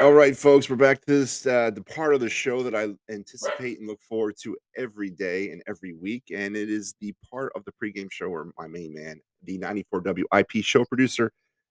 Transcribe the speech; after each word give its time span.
All 0.00 0.14
right, 0.14 0.34
folks, 0.34 0.70
we're 0.70 0.76
back 0.76 0.98
to 1.02 1.06
this 1.06 1.46
uh, 1.46 1.70
the 1.70 1.82
part 1.82 2.14
of 2.14 2.20
the 2.20 2.30
show 2.30 2.62
that 2.62 2.74
I 2.74 2.88
anticipate 3.12 3.80
and 3.80 3.86
look 3.86 4.00
forward 4.00 4.34
to 4.42 4.56
every 4.74 5.10
day 5.10 5.50
and 5.50 5.62
every 5.68 5.92
week, 5.92 6.22
and 6.34 6.56
it 6.56 6.70
is 6.70 6.94
the 7.02 7.14
part 7.30 7.52
of 7.54 7.66
the 7.66 7.72
pregame 7.72 8.10
show 8.10 8.30
where 8.30 8.46
my 8.58 8.66
main 8.66 8.94
man, 8.94 9.20
the 9.44 9.58
94 9.58 10.00
WIP 10.32 10.50
show 10.62 10.86
producer, 10.86 11.30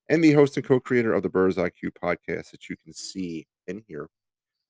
and 0.10 0.24
the 0.24 0.34
host 0.34 0.58
and 0.58 0.66
co-creator 0.66 1.12
of 1.12 1.24
the 1.24 1.30
Birds 1.30 1.56
IQ 1.58 1.90
podcast 2.04 2.52
that 2.52 2.70
you 2.70 2.76
can 2.84 2.94
see 2.94 3.48
and 3.68 3.82
hear 3.88 4.08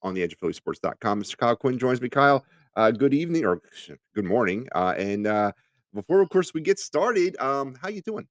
on 0.04 0.14
the 0.14 0.24
edge 0.24 0.32
of 0.32 0.40
phillysports.com. 0.40 1.22
Mr. 1.22 1.36
Kyle 1.36 1.58
Quinn 1.58 1.78
joins 1.78 2.00
me. 2.00 2.08
Kyle, 2.08 2.46
uh, 2.78 2.92
good 2.92 3.14
evening 3.14 3.44
or 3.46 3.62
good 4.16 4.24
morning. 4.24 4.70
Uh, 4.74 4.94
and 4.98 5.28
uh, 5.28 5.52
before, 5.94 6.22
of 6.22 6.30
course, 6.30 6.54
we 6.54 6.62
get 6.62 6.80
started, 6.80 7.36
um, 7.42 7.76
how 7.82 7.90
you 7.90 8.02
doing? 8.04 8.26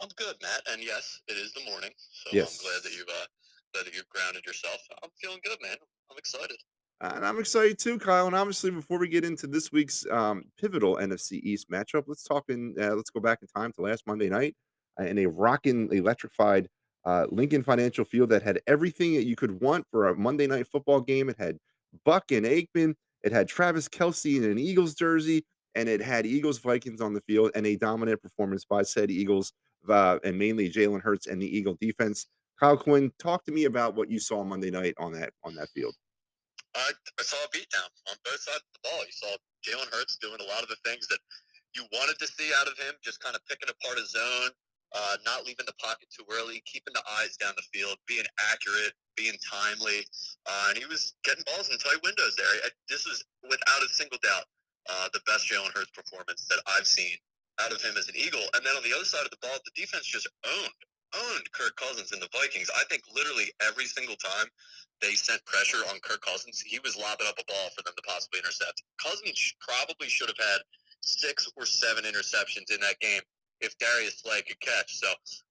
I'm 0.00 0.08
good, 0.16 0.36
Matt. 0.40 0.62
And 0.72 0.82
yes, 0.82 1.20
it 1.28 1.34
is 1.34 1.52
the 1.52 1.70
morning, 1.70 1.90
so 1.98 2.30
Yes. 2.32 2.58
I'm 2.58 2.66
glad 2.66 2.82
that 2.82 2.96
you've 2.96 3.08
uh, 3.08 3.26
that 3.74 3.94
you've 3.94 4.08
grounded 4.08 4.44
yourself. 4.44 4.80
I'm 5.02 5.10
feeling 5.20 5.40
good, 5.44 5.58
man. 5.62 5.76
I'm 6.10 6.18
excited. 6.18 6.56
And 7.00 7.26
I'm 7.26 7.40
excited 7.40 7.78
too, 7.78 7.98
Kyle. 7.98 8.26
And 8.26 8.36
obviously, 8.36 8.70
before 8.70 8.98
we 8.98 9.08
get 9.08 9.24
into 9.24 9.48
this 9.48 9.72
week's 9.72 10.06
um, 10.10 10.44
pivotal 10.60 10.96
NFC 10.96 11.40
East 11.42 11.68
matchup, 11.68 12.04
let's 12.06 12.22
talk 12.22 12.44
in. 12.48 12.74
Uh, 12.80 12.94
let's 12.94 13.10
go 13.10 13.20
back 13.20 13.40
in 13.42 13.48
time 13.48 13.72
to 13.72 13.82
last 13.82 14.06
Monday 14.06 14.28
night 14.28 14.54
uh, 15.00 15.04
in 15.04 15.18
a 15.18 15.26
rocking, 15.26 15.92
electrified 15.92 16.68
uh, 17.04 17.26
Lincoln 17.30 17.64
Financial 17.64 18.04
Field 18.04 18.28
that 18.30 18.42
had 18.42 18.60
everything 18.68 19.14
that 19.14 19.24
you 19.24 19.34
could 19.34 19.60
want 19.60 19.84
for 19.90 20.08
a 20.08 20.14
Monday 20.14 20.46
night 20.46 20.68
football 20.68 21.00
game. 21.00 21.28
It 21.28 21.36
had 21.38 21.58
Buck 22.04 22.30
and 22.30 22.46
Aikman. 22.46 22.94
It 23.24 23.32
had 23.32 23.48
Travis 23.48 23.88
Kelce 23.88 24.36
in 24.36 24.44
an 24.44 24.58
Eagles 24.58 24.94
jersey, 24.94 25.44
and 25.74 25.88
it 25.88 26.00
had 26.00 26.24
Eagles 26.24 26.58
Vikings 26.58 27.00
on 27.00 27.14
the 27.14 27.20
field 27.22 27.50
and 27.54 27.66
a 27.66 27.76
dominant 27.76 28.22
performance 28.22 28.64
by 28.64 28.82
said 28.82 29.10
Eagles 29.10 29.52
uh, 29.88 30.18
and 30.24 30.38
mainly 30.38 30.70
Jalen 30.70 31.02
Hurts 31.02 31.26
and 31.26 31.42
the 31.42 31.56
Eagle 31.56 31.76
defense. 31.80 32.26
Kyle 32.58 32.76
Quinn, 32.76 33.10
talk 33.18 33.44
to 33.44 33.52
me 33.52 33.64
about 33.64 33.94
what 33.94 34.10
you 34.10 34.18
saw 34.18 34.44
Monday 34.44 34.70
night 34.70 34.94
on 34.98 35.12
that 35.12 35.32
on 35.44 35.54
that 35.56 35.68
field. 35.70 35.94
I, 36.74 36.90
I 37.18 37.22
saw 37.22 37.36
a 37.44 37.50
beatdown 37.52 37.90
on 38.08 38.16
both 38.24 38.40
sides 38.40 38.64
of 38.64 38.72
the 38.80 38.88
ball. 38.88 39.04
You 39.04 39.12
saw 39.12 39.32
Jalen 39.60 39.92
Hurts 39.92 40.16
doing 40.16 40.40
a 40.40 40.48
lot 40.48 40.62
of 40.62 40.68
the 40.68 40.80
things 40.84 41.06
that 41.08 41.18
you 41.76 41.84
wanted 41.92 42.18
to 42.18 42.26
see 42.26 42.50
out 42.56 42.68
of 42.68 42.78
him, 42.78 42.94
just 43.02 43.20
kind 43.20 43.36
of 43.36 43.44
picking 43.44 43.68
apart 43.68 43.98
his 43.98 44.12
zone, 44.12 44.50
uh, 44.94 45.16
not 45.24 45.44
leaving 45.44 45.64
the 45.66 45.76
pocket 45.80 46.08
too 46.08 46.24
early, 46.32 46.62
keeping 46.64 46.92
the 46.94 47.04
eyes 47.20 47.36
down 47.36 47.52
the 47.56 47.66
field, 47.72 47.96
being 48.08 48.24
accurate, 48.52 48.92
being 49.16 49.36
timely, 49.44 50.04
uh, 50.48 50.72
and 50.72 50.78
he 50.78 50.84
was 50.86 51.14
getting 51.24 51.44
balls 51.44 51.68
in 51.68 51.76
tight 51.76 52.00
windows 52.04 52.36
there. 52.36 52.48
I, 52.64 52.68
this 52.88 53.04
is 53.04 53.24
without 53.44 53.82
a 53.84 53.88
single 53.92 54.20
doubt 54.22 54.44
uh, 54.88 55.08
the 55.12 55.20
best 55.26 55.48
Jalen 55.48 55.72
Hurts 55.76 55.92
performance 55.92 56.48
that 56.48 56.60
I've 56.66 56.86
seen 56.86 57.16
out 57.60 57.72
of 57.72 57.80
him 57.82 57.96
as 57.96 58.08
an 58.08 58.16
Eagle. 58.16 58.44
And 58.56 58.64
then 58.64 58.76
on 58.76 58.82
the 58.82 58.94
other 58.96 59.04
side 59.04 59.24
of 59.24 59.30
the 59.30 59.40
ball, 59.40 59.56
the 59.64 59.76
defense 59.76 60.08
just 60.08 60.28
owned 60.44 60.80
owned 61.14 61.46
Kirk 61.52 61.76
Cousins 61.76 62.12
and 62.12 62.20
the 62.20 62.28
Vikings. 62.32 62.70
I 62.74 62.84
think 62.88 63.02
literally 63.14 63.52
every 63.60 63.86
single 63.86 64.16
time 64.16 64.46
they 65.00 65.12
sent 65.12 65.44
pressure 65.44 65.82
on 65.90 66.00
Kirk 66.00 66.22
Cousins, 66.22 66.60
he 66.60 66.78
was 66.80 66.96
lobbing 66.96 67.26
up 67.26 67.38
a 67.38 67.44
ball 67.44 67.68
for 67.76 67.82
them 67.82 67.94
to 67.96 68.04
possibly 68.06 68.40
intercept. 68.40 68.82
Cousins 69.02 69.54
probably 69.60 70.08
should 70.08 70.28
have 70.28 70.40
had 70.40 70.60
six 71.00 71.50
or 71.56 71.66
seven 71.66 72.04
interceptions 72.04 72.70
in 72.70 72.80
that 72.80 72.98
game 73.00 73.20
if 73.62 73.78
Darius 73.78 74.18
Slay 74.20 74.42
could 74.42 74.60
catch. 74.60 74.98
So 74.98 75.08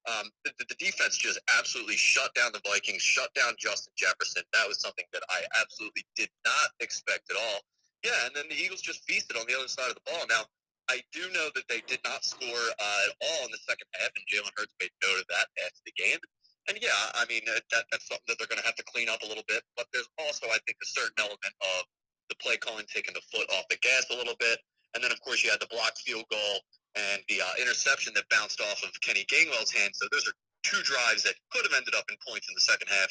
um, 0.08 0.30
the, 0.44 0.52
the 0.58 0.76
defense 0.80 1.18
just 1.18 1.40
absolutely 1.58 1.96
shut 1.96 2.34
down 2.36 2.52
the 2.52 2.62
Vikings, 2.68 3.02
shut 3.02 3.34
down 3.34 3.54
Justin 3.58 3.94
Jefferson. 3.98 4.44
That 4.54 4.68
was 4.68 4.80
something 4.80 5.06
that 5.14 5.24
I 5.30 5.42
absolutely 5.60 6.06
did 6.16 6.30
not 6.46 6.72
expect 6.80 7.32
at 7.32 7.38
all. 7.38 7.62
Yeah, 8.04 8.26
and 8.26 8.36
then 8.36 8.46
the 8.50 8.56
Eagles 8.56 8.82
just 8.82 9.04
feasted 9.08 9.38
on 9.38 9.46
the 9.48 9.56
other 9.58 9.68
side 9.68 9.90
of 9.90 9.96
the 9.96 10.06
ball. 10.12 10.26
Now, 10.28 10.44
I 10.92 11.00
do 11.16 11.24
know 11.32 11.48
that 11.56 11.64
they 11.72 11.80
did 11.88 12.04
not 12.04 12.28
score 12.28 12.66
uh, 12.76 13.00
at 13.08 13.12
all 13.24 13.48
in 13.48 13.52
the 13.56 13.64
second 13.64 13.88
half, 13.96 14.12
and 14.12 14.28
Jalen 14.28 14.52
Hurts 14.60 14.76
made 14.84 14.92
note 15.00 15.24
of 15.24 15.28
that 15.32 15.48
after 15.64 15.82
the 15.88 15.96
game. 15.96 16.20
And 16.68 16.76
yeah, 16.84 16.92
I 17.16 17.24
mean 17.32 17.48
uh, 17.48 17.64
that, 17.72 17.88
that's 17.90 18.12
something 18.12 18.28
that 18.28 18.36
they're 18.36 18.52
going 18.52 18.60
to 18.60 18.68
have 18.68 18.76
to 18.76 18.84
clean 18.92 19.08
up 19.08 19.24
a 19.24 19.30
little 19.32 19.48
bit. 19.48 19.64
But 19.80 19.88
there's 19.96 20.12
also, 20.20 20.52
I 20.52 20.60
think, 20.68 20.76
a 20.84 20.90
certain 20.92 21.16
element 21.24 21.56
of 21.64 21.88
the 22.28 22.36
play 22.44 22.60
calling 22.60 22.84
taking 22.92 23.16
the 23.16 23.24
foot 23.32 23.48
off 23.56 23.72
the 23.72 23.80
gas 23.80 24.12
a 24.12 24.20
little 24.20 24.36
bit, 24.36 24.60
and 24.94 25.00
then 25.00 25.16
of 25.16 25.20
course 25.24 25.44
you 25.44 25.50
had 25.50 25.64
the 25.64 25.72
blocked 25.72 26.04
field 26.04 26.28
goal 26.28 26.60
and 27.00 27.24
the 27.32 27.40
uh, 27.40 27.56
interception 27.56 28.12
that 28.20 28.28
bounced 28.28 28.60
off 28.60 28.84
of 28.84 28.92
Kenny 29.00 29.24
Gainwell's 29.32 29.72
hand. 29.72 29.96
So 29.96 30.12
those 30.12 30.28
are 30.28 30.36
two 30.64 30.82
drives 30.84 31.24
that 31.24 31.36
could 31.52 31.66
have 31.66 31.76
ended 31.78 31.96
up 31.96 32.06
in 32.10 32.18
points 32.28 32.48
in 32.48 32.56
the 32.56 32.62
second 32.62 32.88
half, 32.88 33.10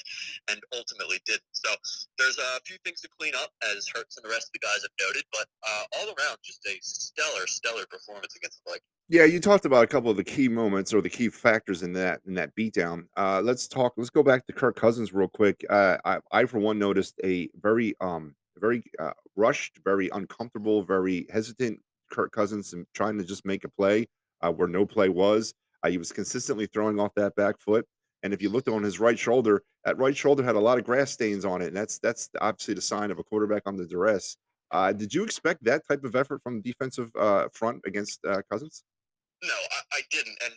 and 0.51 0.61
ultimately 0.75 1.19
didn't. 1.27 1.43
So 1.53 1.71
there's 2.19 2.39
a 2.39 2.61
few 2.65 2.77
things 2.85 3.01
to 3.03 3.09
clean 3.19 3.35
up, 3.35 3.51
as 3.63 3.87
Hurts 3.95 4.17
and 4.17 4.25
the 4.25 4.31
rest 4.31 4.49
of 4.49 4.55
the 4.55 4.65
guys 4.65 4.83
have 4.83 4.95
noted. 5.01 5.25
But 5.33 5.47
uh, 5.67 5.85
all 5.99 6.07
around, 6.07 6.39
just 6.43 6.65
a 6.67 6.77
stellar, 6.83 7.47
stellar 7.47 7.87
performance 7.91 8.37
against 8.37 8.63
the 8.65 8.71
Vikings. 8.71 8.91
Yeah, 9.09 9.25
you 9.25 9.41
talked 9.41 9.65
about 9.65 9.85
a 9.85 9.89
couple 9.89 10.11
of 10.11 10.17
the 10.17 10.25
key 10.25 10.49
moments 10.49 10.95
or 10.95 11.01
the 11.01 11.11
key 11.11 11.29
factors 11.29 11.83
in 11.83 11.93
that 11.95 12.21
in 12.27 12.35
that 12.35 12.55
beatdown. 12.55 13.07
Uh, 13.17 13.41
let's 13.43 13.67
talk. 13.67 13.95
Let's 13.97 14.11
go 14.11 14.23
back 14.23 14.47
to 14.47 14.53
Kirk 14.53 14.77
Cousins 14.77 15.13
real 15.13 15.29
quick. 15.29 15.65
Uh, 15.69 15.99
I, 16.05 16.19
I 16.31 16.45
for 16.45 16.59
one 16.59 16.79
noticed 16.79 17.19
a 17.25 17.49
very 17.61 17.95
um 18.01 18.35
very 18.59 18.85
uh, 18.99 19.13
rushed, 19.37 19.81
very 19.85 20.11
uncomfortable, 20.13 20.83
very 20.83 21.27
hesitant 21.33 21.81
Kirk 22.11 22.33
Cousins 22.33 22.73
and 22.73 22.87
trying 22.95 23.19
to 23.19 23.25
just 23.25 23.45
make 23.45 23.65
a 23.65 23.69
play 23.69 24.07
uh, 24.43 24.53
where 24.53 24.69
no 24.69 24.87
play 24.87 25.09
was. 25.09 25.55
Uh, 25.83 25.91
he 25.91 25.99
was 25.99 26.13
consistently 26.13 26.67
throwing 26.67 27.01
off 27.01 27.13
that 27.17 27.35
back 27.37 27.59
foot, 27.61 27.87
and 28.23 28.33
if 28.33 28.43
you 28.43 28.49
looked 28.49 28.69
on 28.69 28.83
his 28.83 29.01
right 29.01 29.19
shoulder, 29.19 29.63
that 29.85 29.99
right 29.99 30.17
shoulder 30.17 30.43
had 30.43 30.57
a 30.57 30.61
lot 30.61 30.79
of 30.79 30.85
grass 30.85 31.11
stains 31.11 31.45
on 31.45 31.63
it, 31.63 31.69
and 31.69 31.77
that's 31.77 31.99
that's 31.99 32.29
obviously 32.41 32.75
the 32.75 32.83
sign 32.83 33.11
of 33.11 33.19
a 33.19 33.25
quarterback 33.25 33.63
under 33.67 33.87
duress. 33.87 34.37
Uh, 34.71 34.93
did 34.93 35.13
you 35.13 35.25
expect 35.25 35.65
that 35.65 35.83
type 35.89 36.05
of 36.05 36.15
effort 36.15 36.41
from 36.43 36.61
the 36.61 36.71
defensive 36.71 37.11
uh, 37.19 37.49
front 37.53 37.81
against 37.87 38.25
uh, 38.25 38.41
Cousins? 38.51 38.85
No, 39.43 39.51
I, 39.51 39.99
I 39.99 40.01
didn't, 40.11 40.37
and 40.45 40.55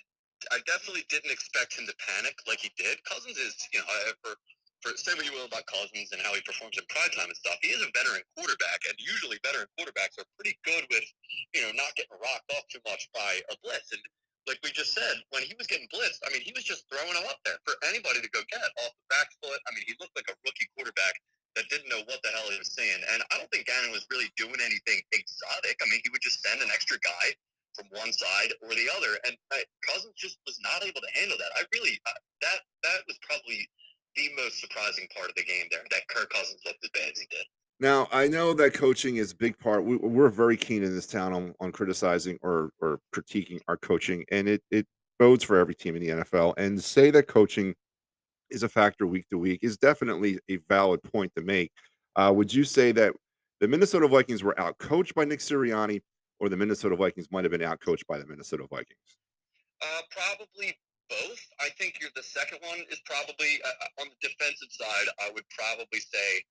I 0.51 0.59
definitely 0.67 1.05
didn't 1.09 1.31
expect 1.31 1.79
him 1.79 1.87
to 1.87 1.95
panic 1.97 2.35
like 2.47 2.59
he 2.59 2.69
did. 2.77 2.99
Cousins 3.05 3.37
is, 3.37 3.55
you 3.73 3.79
know, 3.79 3.85
uh, 3.87 4.11
for 4.21 4.35
for 4.83 4.91
say 4.99 5.15
what 5.15 5.23
you 5.23 5.31
will 5.31 5.47
about 5.47 5.63
Cousins 5.71 6.11
and 6.11 6.19
how 6.19 6.35
he 6.35 6.43
performs 6.43 6.75
in 6.75 6.83
prime 6.91 7.07
time 7.15 7.31
and 7.31 7.39
stuff. 7.39 7.55
He 7.63 7.71
is 7.71 7.79
a 7.79 7.87
veteran 7.95 8.19
quarterback, 8.35 8.83
and 8.91 8.99
usually 8.99 9.39
veteran 9.39 9.71
quarterbacks 9.79 10.19
are 10.19 10.27
pretty 10.35 10.59
good 10.67 10.83
with, 10.91 11.07
you 11.55 11.63
know, 11.63 11.71
not 11.71 11.95
getting 11.95 12.19
rocked 12.19 12.51
off 12.51 12.67
too 12.67 12.83
much 12.83 13.07
by 13.15 13.39
a 13.47 13.55
blitz. 13.63 13.95
And 13.95 14.03
like 14.47 14.59
we 14.63 14.71
just 14.75 14.91
said, 14.91 15.23
when 15.31 15.43
he 15.43 15.55
was 15.55 15.67
getting 15.67 15.87
blitzed, 15.87 16.19
I 16.27 16.31
mean, 16.31 16.43
he 16.43 16.51
was 16.51 16.67
just 16.67 16.83
throwing 16.91 17.15
them 17.15 17.27
up 17.31 17.39
there 17.47 17.59
for 17.63 17.79
anybody 17.87 18.19
to 18.19 18.29
go 18.35 18.43
get 18.51 18.63
off 18.83 18.91
the 18.91 19.07
back 19.07 19.31
foot. 19.39 19.59
I 19.67 19.71
mean, 19.71 19.87
he 19.87 19.95
looked 20.03 20.15
like 20.19 20.27
a 20.27 20.35
rookie 20.43 20.67
quarterback 20.75 21.15
that 21.55 21.69
didn't 21.69 21.87
know 21.87 22.01
what 22.09 22.19
the 22.25 22.33
hell 22.33 22.49
he 22.49 22.57
was 22.57 22.73
saying. 22.73 23.01
And 23.13 23.23
I 23.31 23.37
don't 23.39 23.49
think 23.53 23.69
Gannon 23.69 23.93
was 23.93 24.03
really 24.09 24.27
doing 24.35 24.57
anything 24.59 24.99
exotic. 25.13 25.77
I 25.79 25.85
mean, 25.87 26.01
he 26.03 26.09
would 26.11 26.23
just 26.23 26.41
send 26.43 26.59
an 26.59 26.73
extra 26.73 26.97
guy 26.99 27.37
from 27.73 27.89
one 27.93 28.13
side 28.13 28.53
or 28.61 28.69
the 28.73 28.87
other, 28.97 29.17
and 29.25 29.33
uh, 29.49 29.57
Cousins 29.81 30.13
just 30.13 30.37
was 30.45 30.57
not 30.61 30.85
able 30.85 31.01
to 31.01 31.11
handle 31.17 31.37
that. 31.37 31.51
I 31.57 31.65
really 31.73 31.97
uh, 32.05 32.19
that 32.45 32.59
that 32.85 33.01
was 33.09 33.17
probably 33.25 33.65
the 34.15 34.29
most 34.37 34.61
surprising 34.61 35.09
part 35.17 35.29
of 35.29 35.35
the 35.35 35.45
game 35.45 35.65
there. 35.73 35.81
That 35.89 36.05
Kirk 36.07 36.29
Cousins 36.29 36.61
looked 36.65 36.85
as 36.85 36.93
bad 36.93 37.09
as 37.09 37.19
he 37.19 37.27
did. 37.33 37.45
Now 37.79 38.07
I 38.11 38.27
know 38.27 38.53
that 38.53 38.73
coaching 38.73 39.17
is 39.17 39.31
a 39.31 39.35
big 39.35 39.57
part. 39.59 39.83
We, 39.83 39.97
we're 39.97 40.29
very 40.29 40.57
keen 40.57 40.83
in 40.83 40.93
this 40.93 41.07
town 41.07 41.33
on, 41.33 41.53
on 41.59 41.71
criticizing 41.71 42.37
or 42.41 42.71
or 42.79 42.99
critiquing 43.13 43.59
our 43.67 43.77
coaching, 43.77 44.23
and 44.31 44.47
it 44.47 44.61
it 44.71 44.85
bodes 45.19 45.43
for 45.43 45.57
every 45.57 45.75
team 45.75 45.95
in 45.95 46.01
the 46.01 46.23
NFL. 46.23 46.53
And 46.57 46.81
say 46.81 47.11
that 47.11 47.27
coaching 47.27 47.75
is 48.49 48.63
a 48.63 48.69
factor 48.69 49.07
week 49.07 49.27
to 49.29 49.37
week 49.37 49.59
is 49.63 49.77
definitely 49.77 50.39
a 50.49 50.57
valid 50.69 51.01
point 51.03 51.31
to 51.35 51.41
make. 51.41 51.71
Uh, 52.15 52.31
would 52.35 52.53
you 52.53 52.63
say 52.63 52.91
that 52.91 53.13
the 53.59 53.67
Minnesota 53.67 54.07
Vikings 54.07 54.43
were 54.43 54.59
out 54.59 54.77
coached 54.77 55.15
by 55.15 55.25
Nick 55.25 55.39
Sirianni, 55.39 56.01
or 56.39 56.49
the 56.49 56.57
Minnesota 56.57 56.95
Vikings 56.95 57.27
might 57.31 57.43
have 57.43 57.51
been 57.51 57.63
out 57.63 57.79
coached 57.79 58.05
by 58.07 58.17
the 58.17 58.25
Minnesota 58.25 58.67
Vikings? 58.69 59.17
Uh, 59.81 60.01
probably 60.11 60.77
both. 61.09 61.39
I 61.59 61.69
think 61.77 61.99
the 62.15 62.23
second 62.23 62.59
one 62.61 62.79
is 62.91 63.01
probably 63.05 63.59
uh, 63.65 64.01
on 64.01 64.07
the 64.09 64.27
defensive 64.27 64.69
side. 64.71 65.07
I 65.19 65.31
would 65.33 65.45
probably 65.49 65.99
say 65.99 66.43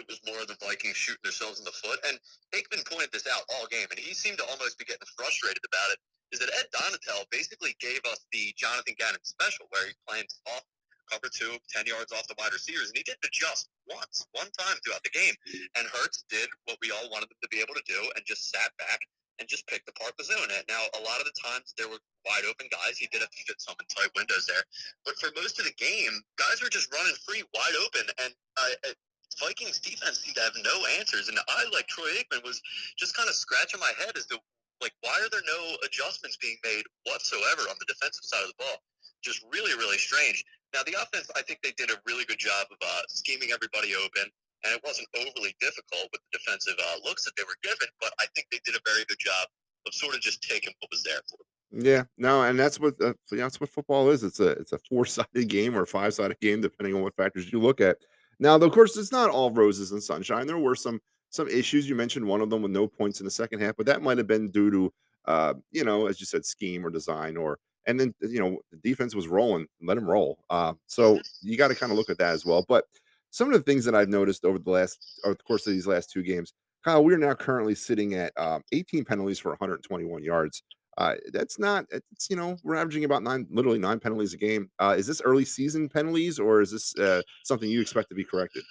it 0.00 0.08
was 0.08 0.24
more 0.24 0.40
of 0.40 0.48
the 0.48 0.56
Vikings 0.64 0.96
shooting 0.96 1.20
themselves 1.22 1.60
in 1.60 1.68
the 1.68 1.76
foot. 1.76 2.00
And 2.08 2.16
Aikman 2.56 2.88
pointed 2.88 3.12
this 3.12 3.28
out 3.28 3.44
all 3.52 3.68
game, 3.68 3.86
and 3.92 4.00
he 4.00 4.16
seemed 4.16 4.40
to 4.40 4.48
almost 4.48 4.80
be 4.80 4.88
getting 4.88 5.06
frustrated 5.12 5.60
about 5.60 5.92
it. 5.92 6.00
Is 6.32 6.40
that 6.40 6.48
Ed 6.56 6.72
Donatell 6.72 7.28
basically 7.30 7.76
gave 7.82 8.00
us 8.08 8.24
the 8.32 8.54
Jonathan 8.56 8.94
Gannon 8.96 9.20
special, 9.22 9.66
where 9.68 9.84
he's 9.84 9.98
playing 10.08 10.30
off 10.48 10.64
cover 11.10 11.26
two, 11.26 11.58
10 11.74 11.90
yards 11.90 12.14
off 12.14 12.24
the 12.30 12.38
wide 12.38 12.54
receivers, 12.54 12.88
and 12.88 12.96
he 12.96 13.02
didn't 13.02 13.26
adjust 13.26 13.68
once, 13.90 14.24
one 14.32 14.46
time 14.54 14.78
throughout 14.80 15.02
the 15.02 15.10
game. 15.10 15.34
And 15.74 15.90
Hurts 15.90 16.22
did 16.30 16.46
what 16.70 16.78
we 16.78 16.94
all 16.94 17.10
wanted 17.10 17.34
him 17.34 17.42
to 17.42 17.50
be 17.50 17.58
able 17.58 17.74
to 17.74 17.82
do 17.84 17.98
and 18.14 18.22
just 18.24 18.48
sat 18.54 18.70
back 18.78 19.02
and 19.42 19.48
just 19.48 19.66
picked 19.66 19.88
apart 19.88 20.14
the 20.20 20.24
zone. 20.24 20.52
And 20.54 20.62
now, 20.68 20.84
a 20.94 21.02
lot 21.02 21.18
of 21.18 21.26
the 21.26 21.34
times 21.34 21.74
there 21.74 21.88
were 21.88 21.98
wide 22.28 22.46
open 22.46 22.68
guys. 22.70 23.00
He 23.00 23.08
did 23.10 23.24
have 23.24 23.32
to 23.32 23.42
fit 23.42 23.58
some 23.58 23.74
in 23.80 23.88
tight 23.90 24.12
windows 24.14 24.46
there. 24.46 24.62
But 25.02 25.16
for 25.18 25.32
most 25.34 25.58
of 25.58 25.64
the 25.64 25.74
game, 25.80 26.14
guys 26.38 26.62
were 26.62 26.70
just 26.70 26.92
running 26.92 27.16
free, 27.26 27.42
wide 27.56 27.76
open. 27.82 28.06
And 28.22 28.32
uh, 28.60 28.92
Vikings 29.38 29.78
defense 29.78 30.20
seemed 30.20 30.36
to 30.36 30.42
have 30.42 30.56
no 30.64 30.76
answers. 30.98 31.28
And 31.28 31.38
I, 31.38 31.64
like 31.72 31.86
Troy 31.86 32.08
Aikman, 32.18 32.42
was 32.42 32.60
just 32.98 33.16
kind 33.16 33.28
of 33.28 33.34
scratching 33.34 33.80
my 33.80 33.92
head 33.98 34.16
as 34.16 34.26
to, 34.26 34.38
like, 34.80 34.92
why 35.02 35.14
are 35.20 35.30
there 35.30 35.44
no 35.46 35.76
adjustments 35.84 36.36
being 36.40 36.56
made 36.64 36.82
whatsoever 37.04 37.68
on 37.68 37.76
the 37.78 37.86
defensive 37.86 38.24
side 38.24 38.42
of 38.42 38.50
the 38.50 38.58
ball? 38.58 38.78
Just 39.22 39.44
really, 39.52 39.76
really 39.76 39.98
strange. 39.98 40.42
Now, 40.72 40.80
the 40.86 40.96
offense, 40.96 41.30
I 41.36 41.42
think 41.42 41.60
they 41.62 41.74
did 41.76 41.90
a 41.90 41.98
really 42.06 42.24
good 42.24 42.38
job 42.38 42.66
of 42.70 42.78
uh, 42.80 43.02
scheming 43.08 43.50
everybody 43.52 43.94
open, 43.94 44.30
and 44.64 44.70
it 44.72 44.80
wasn't 44.84 45.08
overly 45.14 45.54
difficult 45.60 46.08
with 46.12 46.22
the 46.30 46.38
defensive 46.38 46.78
uh, 46.78 46.96
looks 47.04 47.24
that 47.24 47.34
they 47.36 47.44
were 47.44 47.58
given, 47.62 47.88
but 48.00 48.12
I 48.20 48.26
think 48.34 48.46
they 48.50 48.60
did 48.64 48.74
a 48.74 48.82
very 48.86 49.04
good 49.08 49.18
job 49.18 49.48
of 49.86 49.94
sort 49.94 50.14
of 50.14 50.20
just 50.20 50.42
taking 50.42 50.72
what 50.80 50.90
was 50.90 51.02
there 51.02 51.20
for 51.28 51.38
them. 51.38 51.50
Yeah, 51.72 52.02
no, 52.18 52.42
and 52.42 52.58
that's 52.58 52.80
what 52.80 52.94
uh, 53.00 53.12
that's 53.30 53.60
what 53.60 53.70
football 53.70 54.10
is. 54.10 54.24
It's 54.24 54.40
a 54.40 54.48
it's 54.48 54.72
a 54.72 54.78
four 54.88 55.06
sided 55.06 55.48
game 55.48 55.76
or 55.76 55.86
five 55.86 56.14
sided 56.14 56.40
game, 56.40 56.60
depending 56.60 56.94
on 56.96 57.02
what 57.02 57.14
factors 57.16 57.52
you 57.52 57.60
look 57.60 57.80
at. 57.80 57.96
Now, 58.40 58.56
of 58.56 58.72
course, 58.72 58.96
it's 58.96 59.12
not 59.12 59.30
all 59.30 59.50
roses 59.52 59.92
and 59.92 60.02
sunshine. 60.02 60.46
There 60.46 60.58
were 60.58 60.74
some 60.74 61.00
some 61.28 61.46
issues. 61.46 61.88
You 61.88 61.94
mentioned 61.94 62.26
one 62.26 62.40
of 62.40 62.50
them 62.50 62.62
with 62.62 62.72
no 62.72 62.88
points 62.88 63.20
in 63.20 63.24
the 63.24 63.30
second 63.30 63.60
half, 63.60 63.76
but 63.76 63.86
that 63.86 64.02
might 64.02 64.18
have 64.18 64.26
been 64.26 64.50
due 64.50 64.70
to 64.70 64.92
uh, 65.26 65.54
you 65.70 65.84
know, 65.84 66.06
as 66.06 66.18
you 66.20 66.26
said, 66.26 66.44
scheme 66.44 66.84
or 66.84 66.90
design, 66.90 67.36
or 67.36 67.58
and 67.86 68.00
then 68.00 68.14
you 68.20 68.40
know 68.40 68.58
the 68.70 68.78
defense 68.78 69.14
was 69.14 69.28
rolling, 69.28 69.66
let 69.82 69.94
them 69.94 70.08
roll. 70.08 70.38
Uh, 70.50 70.72
so 70.86 71.20
you 71.42 71.56
got 71.56 71.68
to 71.68 71.74
kind 71.74 71.92
of 71.92 71.98
look 71.98 72.10
at 72.10 72.18
that 72.18 72.34
as 72.34 72.44
well. 72.44 72.64
But 72.68 72.84
some 73.30 73.48
of 73.48 73.54
the 73.54 73.62
things 73.62 73.84
that 73.84 73.94
I've 73.94 74.08
noticed 74.08 74.44
over 74.44 74.58
the 74.58 74.70
last 74.70 75.20
over 75.24 75.34
the 75.34 75.42
course 75.42 75.66
of 75.66 75.72
these 75.72 75.86
last 75.86 76.10
two 76.10 76.22
games, 76.22 76.52
Kyle, 76.84 77.04
we're 77.04 77.18
now 77.18 77.34
currently 77.34 77.74
sitting 77.74 78.14
at 78.14 78.32
um, 78.38 78.62
18 78.72 79.04
penalties 79.04 79.38
for 79.38 79.50
121 79.50 80.24
yards. 80.24 80.62
Uh, 81.00 81.16
that's 81.32 81.58
not. 81.58 81.86
It's 81.88 82.28
you 82.28 82.36
know 82.36 82.60
we're 82.62 82.76
averaging 82.76 83.08
about 83.08 83.22
nine, 83.22 83.48
literally 83.48 83.78
nine 83.80 84.00
penalties 84.00 84.34
a 84.34 84.36
game. 84.36 84.68
Uh, 84.78 84.94
is 84.98 85.08
this 85.08 85.24
early 85.24 85.46
season 85.48 85.88
penalties 85.88 86.38
or 86.38 86.60
is 86.60 86.70
this 86.76 86.92
uh, 87.00 87.22
something 87.42 87.72
you 87.72 87.80
expect 87.80 88.10
to 88.10 88.14
be 88.14 88.22
corrected? 88.22 88.62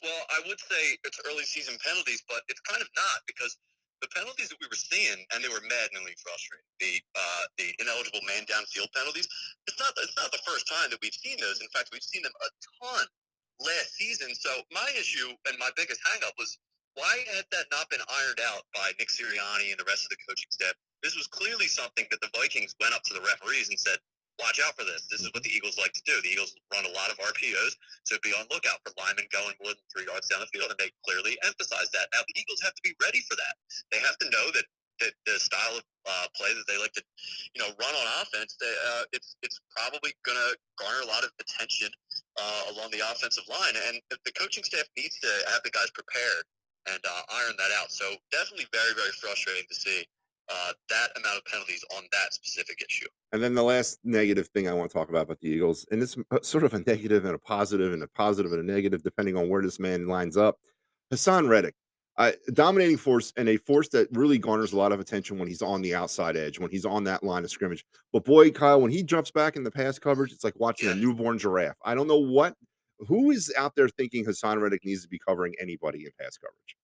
Well, 0.00 0.24
I 0.32 0.40
would 0.48 0.56
say 0.56 0.96
it's 1.04 1.20
early 1.28 1.44
season 1.44 1.76
penalties, 1.84 2.24
but 2.24 2.40
it's 2.48 2.64
kind 2.64 2.80
of 2.80 2.88
not 2.96 3.20
because 3.28 3.60
the 4.00 4.08
penalties 4.16 4.48
that 4.48 4.56
we 4.56 4.72
were 4.72 4.80
seeing, 4.80 5.20
and 5.36 5.44
they 5.44 5.52
were 5.52 5.60
maddeningly 5.60 6.16
frustrating. 6.24 6.64
The 6.80 6.96
uh, 7.12 7.44
the 7.60 7.68
ineligible 7.76 8.24
man 8.24 8.48
downfield 8.48 8.88
penalties. 8.96 9.28
It's 9.68 9.76
not 9.76 9.92
it's 10.00 10.16
not 10.16 10.32
the 10.32 10.40
first 10.48 10.64
time 10.64 10.88
that 10.88 10.98
we've 11.04 11.12
seen 11.12 11.36
those. 11.44 11.60
In 11.60 11.68
fact, 11.76 11.92
we've 11.92 12.00
seen 12.00 12.24
them 12.24 12.32
a 12.40 12.48
ton 12.80 13.04
last 13.60 14.00
season. 14.00 14.32
So 14.32 14.48
my 14.72 14.88
issue 14.96 15.28
and 15.44 15.60
my 15.60 15.68
biggest 15.76 16.00
hangup 16.08 16.32
was 16.40 16.56
why 16.96 17.20
had 17.36 17.44
that 17.52 17.68
not 17.68 17.92
been 17.92 18.00
ironed 18.08 18.40
out 18.48 18.64
by 18.72 18.96
Nick 18.96 19.12
Sirianni 19.12 19.76
and 19.76 19.78
the 19.78 19.84
rest 19.84 20.08
of 20.08 20.16
the 20.16 20.20
coaching 20.24 20.48
staff? 20.48 20.72
This 21.02 21.16
was 21.16 21.26
clearly 21.26 21.66
something 21.66 22.04
that 22.10 22.20
the 22.20 22.28
Vikings 22.36 22.76
went 22.80 22.94
up 22.94 23.02
to 23.04 23.14
the 23.14 23.24
referees 23.24 23.68
and 23.68 23.78
said, 23.78 23.98
watch 24.40 24.58
out 24.64 24.72
for 24.74 24.88
this. 24.88 25.04
This 25.12 25.20
is 25.20 25.30
what 25.36 25.44
the 25.44 25.52
Eagles 25.52 25.76
like 25.76 25.92
to 25.92 26.04
do. 26.08 26.16
The 26.24 26.32
Eagles 26.32 26.56
run 26.72 26.88
a 26.88 26.94
lot 26.96 27.12
of 27.12 27.20
RPOs, 27.20 27.76
so 28.08 28.16
be 28.24 28.32
on 28.32 28.48
lookout 28.48 28.80
for 28.80 28.96
linemen 28.96 29.28
going 29.28 29.52
more 29.60 29.76
than 29.76 29.86
three 29.92 30.08
yards 30.08 30.26
down 30.32 30.40
the 30.40 30.50
field, 30.50 30.72
and 30.72 30.80
they 30.80 30.90
clearly 31.04 31.36
emphasize 31.44 31.92
that. 31.92 32.08
Now, 32.16 32.24
the 32.24 32.36
Eagles 32.40 32.64
have 32.64 32.74
to 32.74 32.82
be 32.82 32.96
ready 33.04 33.20
for 33.28 33.36
that. 33.36 33.54
They 33.92 34.00
have 34.00 34.16
to 34.24 34.26
know 34.32 34.46
that, 34.56 34.66
that 35.04 35.12
the 35.28 35.36
style 35.36 35.76
of 35.76 35.84
uh, 36.08 36.26
play 36.32 36.56
that 36.56 36.64
they 36.64 36.80
like 36.80 36.96
to, 36.96 37.04
you 37.52 37.60
know, 37.60 37.68
run 37.76 37.92
on 37.92 38.06
offense, 38.24 38.56
they, 38.56 38.72
uh, 38.72 39.04
it's 39.12 39.36
it's 39.44 39.60
probably 39.68 40.16
going 40.24 40.40
to 40.40 40.50
garner 40.80 41.04
a 41.04 41.08
lot 41.08 41.24
of 41.24 41.32
attention 41.36 41.92
uh, 42.40 42.72
along 42.72 42.88
the 42.92 43.04
offensive 43.04 43.44
line, 43.48 43.76
and 43.88 44.00
the 44.08 44.32
coaching 44.32 44.64
staff 44.64 44.88
needs 44.96 45.20
to 45.20 45.30
have 45.52 45.60
the 45.64 45.72
guys 45.72 45.92
prepared 45.92 46.44
and 46.88 47.00
uh, 47.04 47.22
iron 47.44 47.52
that 47.60 47.68
out. 47.76 47.92
So 47.92 48.08
definitely 48.32 48.64
very 48.72 48.96
very 48.96 49.12
frustrating 49.20 49.68
to 49.68 49.76
see 49.76 50.08
uh, 50.52 50.72
that 50.88 51.08
amount 51.16 51.38
of 51.38 51.44
penalties 51.44 51.84
on 51.96 52.04
that 52.12 52.32
specific 52.32 52.82
issue. 52.88 53.06
And 53.32 53.42
then 53.42 53.54
the 53.54 53.62
last 53.62 53.98
negative 54.04 54.48
thing 54.48 54.68
I 54.68 54.72
want 54.72 54.90
to 54.90 54.96
talk 54.96 55.08
about 55.08 55.22
about 55.22 55.40
the 55.40 55.48
Eagles, 55.48 55.86
and 55.90 56.02
it's 56.02 56.16
sort 56.42 56.64
of 56.64 56.74
a 56.74 56.80
negative 56.80 57.24
and 57.24 57.34
a 57.34 57.38
positive, 57.38 57.92
and 57.92 58.02
a 58.02 58.08
positive 58.08 58.52
and 58.52 58.68
a 58.68 58.72
negative, 58.72 59.02
depending 59.02 59.36
on 59.36 59.48
where 59.48 59.62
this 59.62 59.78
man 59.78 60.06
lines 60.06 60.36
up. 60.36 60.56
Haason 61.12 61.48
Reddick, 61.48 61.74
uh, 62.18 62.32
dominating 62.52 62.96
force 62.96 63.32
and 63.36 63.48
a 63.48 63.56
force 63.56 63.88
that 63.88 64.08
really 64.12 64.38
garners 64.38 64.72
a 64.72 64.76
lot 64.76 64.92
of 64.92 65.00
attention 65.00 65.38
when 65.38 65.48
he's 65.48 65.62
on 65.62 65.82
the 65.82 65.94
outside 65.94 66.36
edge, 66.36 66.58
when 66.58 66.70
he's 66.70 66.84
on 66.84 67.04
that 67.04 67.22
line 67.22 67.44
of 67.44 67.50
scrimmage. 67.50 67.84
But 68.12 68.24
boy, 68.24 68.50
Kyle, 68.50 68.80
when 68.80 68.90
he 68.90 69.02
jumps 69.02 69.30
back 69.30 69.56
in 69.56 69.64
the 69.64 69.70
pass 69.70 69.98
coverage, 69.98 70.32
it's 70.32 70.44
like 70.44 70.58
watching 70.58 70.88
yeah. 70.88 70.94
a 70.94 70.98
newborn 70.98 71.38
giraffe. 71.38 71.76
I 71.84 71.94
don't 71.94 72.08
know 72.08 72.18
what, 72.18 72.54
who 72.98 73.30
is 73.30 73.52
out 73.56 73.74
there 73.76 73.88
thinking 73.88 74.24
Haason 74.24 74.60
Reddick 74.60 74.84
needs 74.84 75.02
to 75.02 75.08
be 75.08 75.18
covering 75.18 75.54
anybody 75.60 76.04
in 76.04 76.10
pass 76.20 76.36
coverage. 76.36 76.76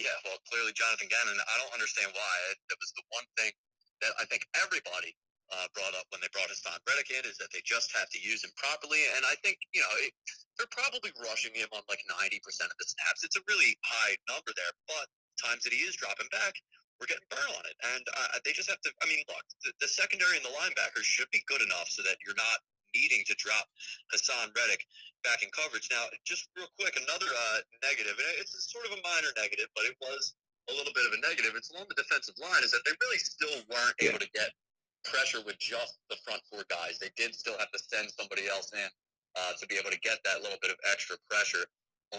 Yeah, 0.00 0.16
well, 0.24 0.40
clearly 0.48 0.72
Jonathan 0.72 1.12
Gannon. 1.12 1.36
I 1.36 1.54
don't 1.60 1.76
understand 1.76 2.08
why. 2.16 2.34
It 2.56 2.78
was 2.80 2.88
the 2.96 3.04
one 3.12 3.28
thing 3.36 3.52
that 4.00 4.16
I 4.16 4.24
think 4.32 4.48
everybody 4.56 5.12
uh, 5.52 5.68
brought 5.76 5.92
up 5.92 6.08
when 6.08 6.24
they 6.24 6.30
brought 6.32 6.48
Haason 6.48 6.72
Reddick 6.88 7.12
in 7.12 7.28
is 7.28 7.36
that 7.36 7.52
they 7.52 7.60
just 7.68 7.92
have 7.92 8.08
to 8.16 8.20
use 8.22 8.40
him 8.40 8.54
properly. 8.56 9.02
And 9.18 9.28
I 9.28 9.36
think, 9.44 9.60
you 9.76 9.84
know, 9.84 9.92
it, 10.00 10.16
they're 10.56 10.72
probably 10.72 11.12
rushing 11.20 11.52
him 11.52 11.68
on 11.76 11.84
like 11.92 12.00
90% 12.08 12.40
of 12.70 12.78
the 12.80 12.88
snaps. 12.88 13.28
It's 13.28 13.36
a 13.36 13.44
really 13.44 13.76
high 13.84 14.16
number 14.30 14.56
there, 14.56 14.72
but 14.88 15.04
times 15.36 15.68
that 15.68 15.74
he 15.74 15.84
is 15.84 15.98
dropping 16.00 16.32
back, 16.32 16.56
we're 16.96 17.10
getting 17.10 17.28
burned 17.28 17.52
on 17.52 17.64
it. 17.68 17.76
And 17.96 18.04
uh, 18.16 18.40
they 18.46 18.56
just 18.56 18.72
have 18.72 18.80
to, 18.86 18.90
I 19.02 19.06
mean, 19.08 19.20
look, 19.28 19.44
the, 19.66 19.72
the 19.84 19.90
secondary 19.90 20.40
and 20.40 20.46
the 20.46 20.54
linebackers 20.54 21.04
should 21.04 21.28
be 21.28 21.44
good 21.44 21.60
enough 21.60 21.92
so 21.92 22.00
that 22.08 22.16
you're 22.24 22.38
not 22.38 22.60
needing 22.94 23.22
to 23.26 23.34
drop 23.38 23.66
Haason 24.12 24.50
Reddick 24.54 24.84
back 25.22 25.42
in 25.42 25.50
coverage. 25.52 25.88
Now, 25.90 26.08
just 26.24 26.48
real 26.56 26.70
quick, 26.78 26.96
another 26.96 27.28
uh, 27.28 27.58
negative, 27.84 28.16
and 28.16 28.28
it's 28.40 28.56
sort 28.70 28.86
of 28.88 28.96
a 28.96 29.00
minor 29.02 29.32
negative, 29.36 29.68
but 29.76 29.84
it 29.84 29.96
was 30.00 30.34
a 30.68 30.74
little 30.74 30.92
bit 30.94 31.06
of 31.06 31.12
a 31.16 31.20
negative. 31.24 31.52
It's 31.56 31.70
along 31.70 31.90
the 31.90 31.98
defensive 31.98 32.36
line, 32.40 32.62
is 32.62 32.70
that 32.72 32.82
they 32.86 32.94
really 33.00 33.20
still 33.20 33.56
weren't 33.68 33.96
yeah. 34.00 34.14
able 34.14 34.22
to 34.22 34.30
get 34.32 34.50
pressure 35.04 35.40
with 35.44 35.58
just 35.58 35.96
the 36.12 36.16
front 36.24 36.40
four 36.48 36.64
guys. 36.68 37.00
They 37.00 37.12
did 37.16 37.34
still 37.34 37.56
have 37.58 37.72
to 37.72 37.80
send 37.80 38.12
somebody 38.12 38.48
else 38.48 38.72
in 38.72 38.88
uh, 39.36 39.52
to 39.58 39.64
be 39.66 39.76
able 39.76 39.90
to 39.90 40.00
get 40.00 40.20
that 40.24 40.42
little 40.42 40.60
bit 40.60 40.70
of 40.70 40.78
extra 40.90 41.16
pressure 41.28 41.64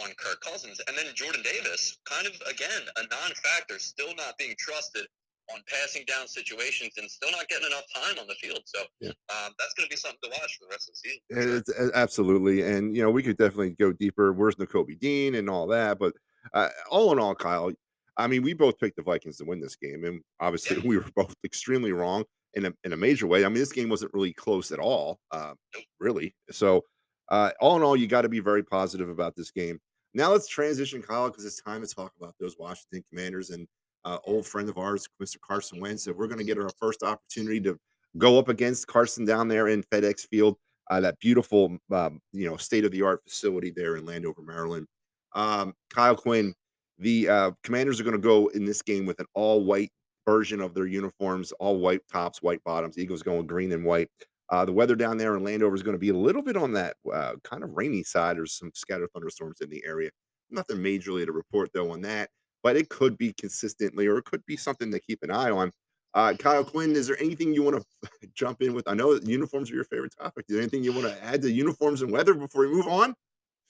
on 0.01 0.09
Kirk 0.17 0.41
Cousins. 0.41 0.81
And 0.87 0.97
then 0.97 1.05
Jordan 1.13 1.43
Davis, 1.43 1.99
kind 2.05 2.25
of, 2.25 2.33
again, 2.47 2.81
a 2.97 3.03
non 3.11 3.31
factor, 3.43 3.77
still 3.79 4.15
not 4.15 4.37
being 4.37 4.55
trusted 4.57 5.05
on 5.53 5.61
passing 5.67 6.03
down 6.05 6.27
situations 6.27 6.93
and 6.97 7.09
still 7.09 7.31
not 7.31 7.47
getting 7.47 7.67
enough 7.67 7.83
time 7.93 8.19
on 8.19 8.27
the 8.27 8.35
field. 8.35 8.61
So 8.65 8.81
yeah. 8.99 9.09
um, 9.09 9.53
that's 9.59 9.73
going 9.75 9.87
to 9.87 9.89
be 9.89 9.95
something 9.95 10.19
to 10.23 10.29
watch 10.29 10.57
for 10.57 10.65
the 10.65 10.71
rest 10.71 10.89
of 10.89 10.95
the 10.95 11.09
season. 11.09 11.63
It's, 11.67 11.91
absolutely, 11.95 12.61
and 12.63 12.95
you 12.95 13.03
know 13.03 13.11
we 13.11 13.23
could 13.23 13.37
definitely 13.37 13.71
go 13.71 13.91
deeper. 13.91 14.33
Where's 14.33 14.55
Nakobe 14.55 14.99
Dean 14.99 15.35
and 15.35 15.49
all 15.49 15.67
that, 15.67 15.99
but 15.99 16.13
uh, 16.53 16.69
all 16.89 17.11
in 17.11 17.19
all, 17.19 17.35
Kyle, 17.35 17.71
I 18.17 18.27
mean, 18.27 18.43
we 18.43 18.53
both 18.53 18.79
picked 18.79 18.97
the 18.97 19.03
Vikings 19.03 19.37
to 19.37 19.45
win 19.45 19.61
this 19.61 19.75
game, 19.75 20.03
and 20.05 20.21
obviously 20.39 20.77
yeah. 20.77 20.83
we 20.87 20.97
were 20.97 21.05
both 21.15 21.35
extremely 21.43 21.91
wrong 21.91 22.23
in 22.53 22.65
a 22.65 22.73
in 22.83 22.93
a 22.93 22.97
major 22.97 23.27
way. 23.27 23.45
I 23.45 23.47
mean, 23.47 23.57
this 23.57 23.71
game 23.71 23.89
wasn't 23.89 24.13
really 24.13 24.33
close 24.33 24.71
at 24.71 24.79
all, 24.79 25.19
uh, 25.31 25.53
really. 25.99 26.35
So, 26.51 26.85
uh, 27.29 27.51
all 27.59 27.77
in 27.77 27.83
all, 27.83 27.95
you 27.95 28.07
got 28.07 28.21
to 28.21 28.29
be 28.29 28.39
very 28.39 28.63
positive 28.63 29.09
about 29.09 29.35
this 29.35 29.51
game. 29.51 29.79
Now 30.13 30.31
let's 30.31 30.47
transition, 30.47 31.01
Kyle, 31.01 31.29
because 31.29 31.45
it's 31.45 31.61
time 31.61 31.81
to 31.81 31.87
talk 31.87 32.11
about 32.19 32.35
those 32.39 32.57
Washington 32.59 33.03
Commanders 33.09 33.49
and 33.49 33.67
uh, 34.05 34.17
old 34.25 34.45
friend 34.45 34.69
of 34.69 34.77
ours, 34.77 35.07
Mr. 35.21 35.37
Carson 35.41 35.79
Wentz. 35.79 36.05
So 36.05 36.13
we're 36.13 36.27
going 36.27 36.39
to 36.39 36.43
get 36.43 36.57
our 36.57 36.69
first 36.79 37.03
opportunity 37.03 37.59
to 37.61 37.77
go 38.17 38.37
up 38.37 38.49
against 38.49 38.87
Carson 38.87 39.25
down 39.25 39.47
there 39.47 39.67
in 39.67 39.83
FedEx 39.83 40.27
Field, 40.27 40.57
uh, 40.89 40.99
that 41.01 41.19
beautiful, 41.19 41.77
um, 41.91 42.19
you 42.33 42.49
know, 42.49 42.57
state 42.57 42.85
of 42.85 42.91
the 42.91 43.01
art 43.01 43.21
facility 43.27 43.71
there 43.75 43.95
in 43.97 44.05
Landover, 44.05 44.41
Maryland. 44.41 44.87
Um, 45.33 45.73
Kyle 45.93 46.15
Quinn, 46.15 46.53
the 46.99 47.29
uh, 47.29 47.51
Commanders 47.63 47.99
are 47.99 48.03
going 48.03 48.15
to 48.15 48.19
go 48.19 48.47
in 48.47 48.65
this 48.65 48.81
game 48.81 49.05
with 49.05 49.19
an 49.19 49.27
all 49.33 49.63
white 49.63 49.91
version 50.27 50.61
of 50.61 50.73
their 50.73 50.85
uniforms, 50.85 51.51
all 51.53 51.79
white 51.79 52.01
tops, 52.11 52.41
white 52.41 52.63
bottoms. 52.63 52.97
Eagles 52.97 53.23
going 53.23 53.47
green 53.47 53.71
and 53.71 53.85
white. 53.85 54.09
Uh, 54.49 54.65
the 54.65 54.73
weather 54.73 54.95
down 54.95 55.17
there 55.17 55.35
in 55.37 55.43
Landover 55.43 55.75
is 55.75 55.83
going 55.83 55.95
to 55.95 55.99
be 55.99 56.09
a 56.09 56.17
little 56.17 56.41
bit 56.41 56.57
on 56.57 56.73
that 56.73 56.97
uh, 57.11 57.33
kind 57.43 57.63
of 57.63 57.71
rainy 57.73 58.03
side. 58.03 58.35
There's 58.35 58.57
some 58.57 58.71
scattered 58.75 59.09
thunderstorms 59.13 59.61
in 59.61 59.69
the 59.69 59.81
area. 59.85 60.09
Nothing 60.49 60.77
majorly 60.77 61.25
to 61.25 61.31
report 61.31 61.69
though 61.73 61.91
on 61.91 62.01
that 62.01 62.29
but 62.63 62.75
it 62.75 62.89
could 62.89 63.17
be 63.17 63.33
consistently 63.33 64.07
or 64.07 64.17
it 64.17 64.25
could 64.25 64.45
be 64.45 64.57
something 64.57 64.91
to 64.91 64.99
keep 64.99 65.23
an 65.23 65.31
eye 65.31 65.51
on. 65.51 65.71
Uh, 66.13 66.33
Kyle 66.37 66.63
Quinn, 66.63 66.95
is 66.95 67.07
there 67.07 67.19
anything 67.21 67.53
you 67.53 67.63
want 67.63 67.77
to 67.77 68.27
jump 68.33 68.61
in 68.61 68.73
with? 68.73 68.87
I 68.87 68.93
know 68.93 69.13
uniforms 69.23 69.71
are 69.71 69.75
your 69.75 69.85
favorite 69.85 70.13
topic. 70.19 70.45
Is 70.49 70.55
there 70.55 70.61
anything 70.61 70.83
you 70.83 70.91
want 70.91 71.07
to 71.07 71.23
add 71.23 71.41
to 71.43 71.51
uniforms 71.51 72.01
and 72.01 72.11
weather 72.11 72.33
before 72.33 72.61
we 72.61 72.73
move 72.73 72.87
on? 72.87 73.15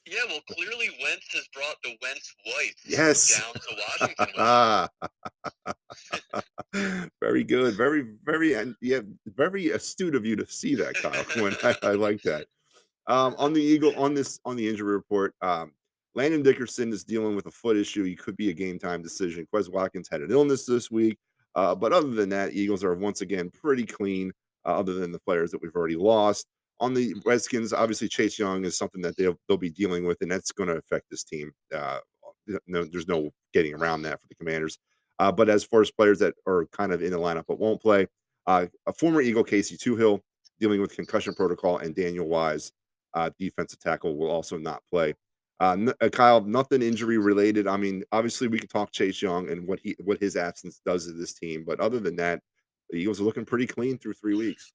Yeah, 0.05 0.21
well, 0.27 0.39
clearly 0.49 0.89
Wentz 1.03 1.31
has 1.33 1.47
brought 1.53 1.75
the 1.83 1.95
Wentz 2.01 2.33
white 2.45 2.73
yes. 2.87 3.39
down 3.39 3.53
to 3.53 4.87
Washington. 6.73 7.11
very 7.21 7.43
good, 7.43 7.75
very, 7.75 8.05
very, 8.23 8.55
and 8.55 8.75
yeah, 8.81 9.01
very 9.27 9.69
astute 9.69 10.15
of 10.15 10.25
you 10.25 10.35
to 10.37 10.47
see 10.47 10.73
that, 10.75 10.95
Kyle 10.95 11.23
Quinn. 11.25 11.55
I, 11.63 11.75
I 11.83 11.91
like 11.91 12.23
that. 12.23 12.47
Um, 13.05 13.35
on 13.37 13.53
the 13.53 13.61
Eagle, 13.61 13.93
on 13.95 14.15
this, 14.15 14.39
on 14.43 14.55
the 14.55 14.67
injury 14.67 14.93
report, 14.93 15.35
um, 15.43 15.71
Landon 16.13 16.43
Dickerson 16.43 16.91
is 16.91 17.03
dealing 17.03 17.35
with 17.35 17.45
a 17.45 17.51
foot 17.51 17.77
issue. 17.77 18.03
He 18.03 18.15
could 18.15 18.35
be 18.35 18.49
a 18.49 18.53
game 18.53 18.77
time 18.77 19.01
decision. 19.01 19.47
Quez 19.53 19.71
Watkins 19.71 20.09
had 20.11 20.21
an 20.21 20.31
illness 20.31 20.65
this 20.65 20.91
week. 20.91 21.17
Uh, 21.55 21.75
but 21.75 21.93
other 21.93 22.09
than 22.09 22.29
that, 22.29 22.53
Eagles 22.53 22.83
are 22.83 22.95
once 22.95 23.21
again 23.21 23.49
pretty 23.49 23.85
clean, 23.85 24.31
uh, 24.65 24.77
other 24.77 24.93
than 24.93 25.11
the 25.11 25.19
players 25.19 25.51
that 25.51 25.61
we've 25.61 25.75
already 25.75 25.95
lost. 25.95 26.47
On 26.79 26.93
the 26.93 27.13
Redskins, 27.25 27.73
obviously, 27.73 28.07
Chase 28.07 28.39
Young 28.39 28.65
is 28.65 28.77
something 28.77 29.01
that 29.01 29.15
they'll, 29.15 29.37
they'll 29.47 29.57
be 29.57 29.69
dealing 29.69 30.05
with, 30.05 30.17
and 30.21 30.31
that's 30.31 30.51
going 30.51 30.69
to 30.69 30.77
affect 30.77 31.05
this 31.11 31.23
team. 31.23 31.51
Uh, 31.73 31.99
no, 32.67 32.85
there's 32.85 33.07
no 33.07 33.29
getting 33.53 33.73
around 33.73 34.01
that 34.01 34.19
for 34.19 34.27
the 34.27 34.35
Commanders. 34.35 34.79
Uh, 35.19 35.31
but 35.31 35.49
as 35.49 35.63
far 35.63 35.81
as 35.81 35.91
players 35.91 36.19
that 36.19 36.33
are 36.47 36.65
kind 36.71 36.91
of 36.91 37.03
in 37.03 37.11
the 37.11 37.19
lineup 37.19 37.43
but 37.47 37.59
won't 37.59 37.81
play, 37.81 38.07
uh, 38.47 38.65
a 38.87 38.93
former 38.93 39.21
Eagle, 39.21 39.43
Casey 39.43 39.77
Toohill, 39.77 40.19
dealing 40.59 40.81
with 40.81 40.95
concussion 40.95 41.33
protocol, 41.35 41.77
and 41.77 41.93
Daniel 41.93 42.27
Wise, 42.27 42.71
uh, 43.13 43.29
defensive 43.37 43.79
tackle, 43.79 44.17
will 44.17 44.31
also 44.31 44.57
not 44.57 44.81
play. 44.89 45.13
Uh, 45.61 45.93
uh, 46.01 46.09
Kyle, 46.09 46.41
nothing 46.41 46.81
injury 46.81 47.19
related. 47.19 47.67
I 47.67 47.77
mean, 47.77 48.03
obviously 48.11 48.47
we 48.47 48.57
could 48.57 48.71
talk 48.71 48.91
Chase 48.91 49.21
Young 49.21 49.47
and 49.51 49.67
what 49.67 49.79
he 49.79 49.95
what 50.03 50.19
his 50.19 50.35
absence 50.35 50.81
does 50.83 51.05
to 51.05 51.13
this 51.13 51.33
team, 51.33 51.63
but 51.67 51.79
other 51.79 51.99
than 51.99 52.15
that, 52.15 52.41
the 52.89 52.97
Eagles 52.97 53.21
are 53.21 53.25
looking 53.25 53.45
pretty 53.45 53.67
clean 53.67 53.99
through 53.99 54.13
three 54.13 54.35
weeks. 54.35 54.73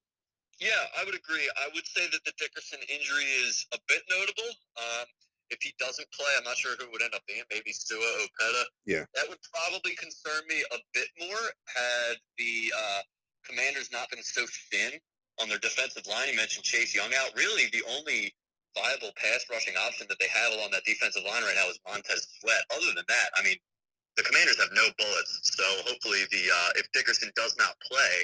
Yeah, 0.61 0.69
I 0.97 1.03
would 1.03 1.13
agree. 1.13 1.43
I 1.57 1.67
would 1.75 1.85
say 1.85 2.07
that 2.09 2.23
the 2.23 2.31
Dickerson 2.39 2.79
injury 2.87 3.27
is 3.43 3.67
a 3.73 3.77
bit 3.89 4.01
notable. 4.09 4.47
Um, 4.79 5.05
if 5.49 5.59
he 5.61 5.73
doesn't 5.77 6.07
play, 6.11 6.31
I'm 6.37 6.45
not 6.45 6.55
sure 6.55 6.71
who 6.79 6.89
would 6.89 7.03
end 7.03 7.13
up 7.13 7.21
being. 7.27 7.43
Maybe 7.51 7.73
Sua 7.73 7.99
Opeta. 7.99 8.63
Yeah, 8.85 9.03
that 9.15 9.27
would 9.27 9.39
probably 9.53 9.93
concern 9.95 10.39
me 10.47 10.63
a 10.71 10.77
bit 10.93 11.09
more 11.19 11.51
had 11.67 12.15
the 12.37 12.71
uh, 12.71 13.01
Commanders 13.43 13.91
not 13.91 14.09
been 14.09 14.23
so 14.23 14.45
thin 14.71 14.93
on 15.41 15.49
their 15.49 15.59
defensive 15.59 16.07
line. 16.07 16.29
You 16.31 16.37
mentioned 16.37 16.63
Chase 16.63 16.95
Young 16.95 17.11
out. 17.13 17.35
Really, 17.35 17.67
the 17.73 17.83
only 17.99 18.33
viable 18.77 19.11
pass 19.17 19.45
rushing 19.49 19.73
option 19.81 20.05
that 20.09 20.19
they 20.21 20.29
have 20.29 20.53
along 20.53 20.69
that 20.71 20.85
defensive 20.85 21.25
line 21.25 21.41
right 21.41 21.57
now 21.57 21.67
is 21.69 21.79
Montez 21.87 22.27
Sweat. 22.39 22.61
Other 22.71 22.93
than 22.93 23.05
that, 23.07 23.29
I 23.37 23.43
mean, 23.43 23.57
the 24.15 24.23
Commanders 24.23 24.59
have 24.59 24.69
no 24.73 24.85
bullets. 24.97 25.41
So 25.43 25.65
hopefully, 25.89 26.25
the 26.31 26.43
uh, 26.49 26.69
if 26.75 26.91
Dickerson 26.91 27.31
does 27.35 27.55
not 27.57 27.73
play, 27.81 28.15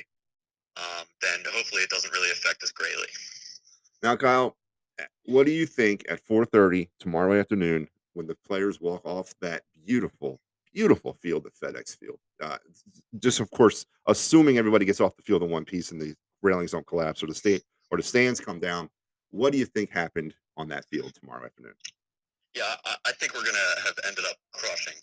um, 0.77 1.05
then 1.21 1.39
hopefully 1.53 1.83
it 1.83 1.89
doesn't 1.89 2.11
really 2.11 2.31
affect 2.31 2.63
us 2.63 2.71
greatly. 2.71 3.07
Now, 4.01 4.15
Kyle, 4.15 4.57
what 5.25 5.45
do 5.45 5.51
you 5.51 5.65
think 5.65 6.05
at 6.09 6.25
4:30 6.25 6.89
tomorrow 6.99 7.39
afternoon 7.39 7.87
when 8.13 8.27
the 8.27 8.35
players 8.45 8.81
walk 8.81 9.05
off 9.05 9.33
that 9.41 9.63
beautiful, 9.85 10.39
beautiful 10.73 11.13
field 11.13 11.45
at 11.45 11.53
FedEx 11.55 11.97
Field? 11.97 12.19
Uh, 12.41 12.57
just 13.19 13.39
of 13.39 13.49
course, 13.51 13.85
assuming 14.07 14.57
everybody 14.57 14.85
gets 14.85 15.01
off 15.01 15.15
the 15.15 15.23
field 15.23 15.43
in 15.43 15.49
one 15.49 15.65
piece 15.65 15.91
and 15.91 16.01
the 16.01 16.15
railings 16.41 16.71
don't 16.71 16.87
collapse 16.87 17.23
or 17.23 17.27
the 17.27 17.35
state 17.35 17.63
or 17.91 17.97
the 17.97 18.03
stands 18.03 18.39
come 18.39 18.59
down. 18.59 18.89
What 19.31 19.51
do 19.51 19.57
you 19.57 19.65
think 19.65 19.89
happened 19.89 20.35
on 20.57 20.67
that 20.69 20.85
field 20.89 21.13
tomorrow 21.15 21.45
afternoon? 21.45 21.75
Yeah, 22.53 22.69
I, 22.85 23.11
think 23.17 23.33
we're 23.33 23.41
going 23.41 23.57
to 23.57 23.71
have 23.81 23.97
ended 24.05 24.25
up 24.29 24.37
crushing 24.53 24.93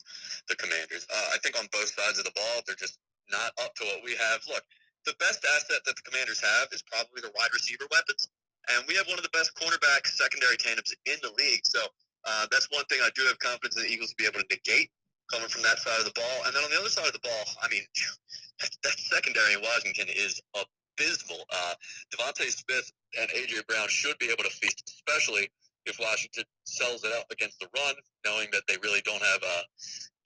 the 0.47 0.54
Commanders. 0.54 1.02
Uh, 1.11 1.35
I 1.35 1.38
think 1.42 1.59
on 1.59 1.66
both 1.75 1.90
sides 1.90 2.14
of 2.23 2.25
the 2.25 2.30
ball, 2.30 2.62
they're 2.62 2.78
just 2.78 3.02
not 3.26 3.50
up 3.59 3.75
to 3.75 3.85
what 3.90 4.07
we 4.07 4.14
have. 4.14 4.38
Look, 4.47 4.62
the 5.02 5.19
best 5.19 5.42
asset 5.42 5.83
that 5.83 5.97
the 5.99 6.07
Commanders 6.07 6.38
have 6.38 6.71
is 6.71 6.87
probably 6.87 7.26
their 7.26 7.35
wide 7.35 7.50
receiver 7.50 7.90
weapons, 7.90 8.30
and 8.71 8.87
we 8.87 8.95
have 8.95 9.11
one 9.11 9.19
of 9.19 9.26
the 9.26 9.35
best 9.35 9.50
cornerback 9.59 10.07
secondary 10.07 10.62
tandems 10.62 10.95
in 11.11 11.19
the 11.26 11.35
league. 11.42 11.66
So 11.66 11.83
uh, 12.23 12.47
that's 12.54 12.71
one 12.71 12.87
thing 12.87 13.02
I 13.02 13.11
do 13.19 13.26
have 13.26 13.38
confidence 13.42 13.75
in 13.75 13.83
the 13.83 13.90
Eagles 13.90 14.14
to 14.14 14.19
be 14.21 14.30
able 14.30 14.38
to 14.38 14.49
negate 14.50 14.95
coming 15.33 15.50
from 15.50 15.62
that 15.62 15.78
side 15.83 15.99
of 15.99 16.07
the 16.07 16.14
ball. 16.14 16.37
And 16.47 16.54
then 16.54 16.62
on 16.62 16.71
the 16.71 16.78
other 16.78 16.90
side 16.90 17.07
of 17.07 17.14
the 17.14 17.25
ball, 17.25 17.45
I 17.62 17.66
mean, 17.66 17.83
that, 18.61 18.71
that 18.87 18.99
secondary 18.99 19.54
in 19.54 19.62
Washington 19.62 20.07
is 20.07 20.38
abysmal. 20.54 21.42
Uh, 21.50 21.75
DeVonta 22.14 22.47
Smith 22.47 22.92
and 23.19 23.29
AJ 23.31 23.67
Brown 23.67 23.88
should 23.88 24.19
be 24.19 24.26
able 24.26 24.45
to 24.45 24.50
feast, 24.50 24.83
especially 24.87 25.49
if 25.87 25.99
Washington 25.99 26.45
sells 26.64 27.05
it 27.05 27.12
out 27.17 27.25
against 27.33 27.59
the 27.59 27.69
run, 27.75 27.95
knowing 28.25 28.49
that 28.52 28.62
they 28.69 28.76
really 28.83 29.00
don't 29.02 29.23
have 29.23 29.43
uh, 29.43 29.62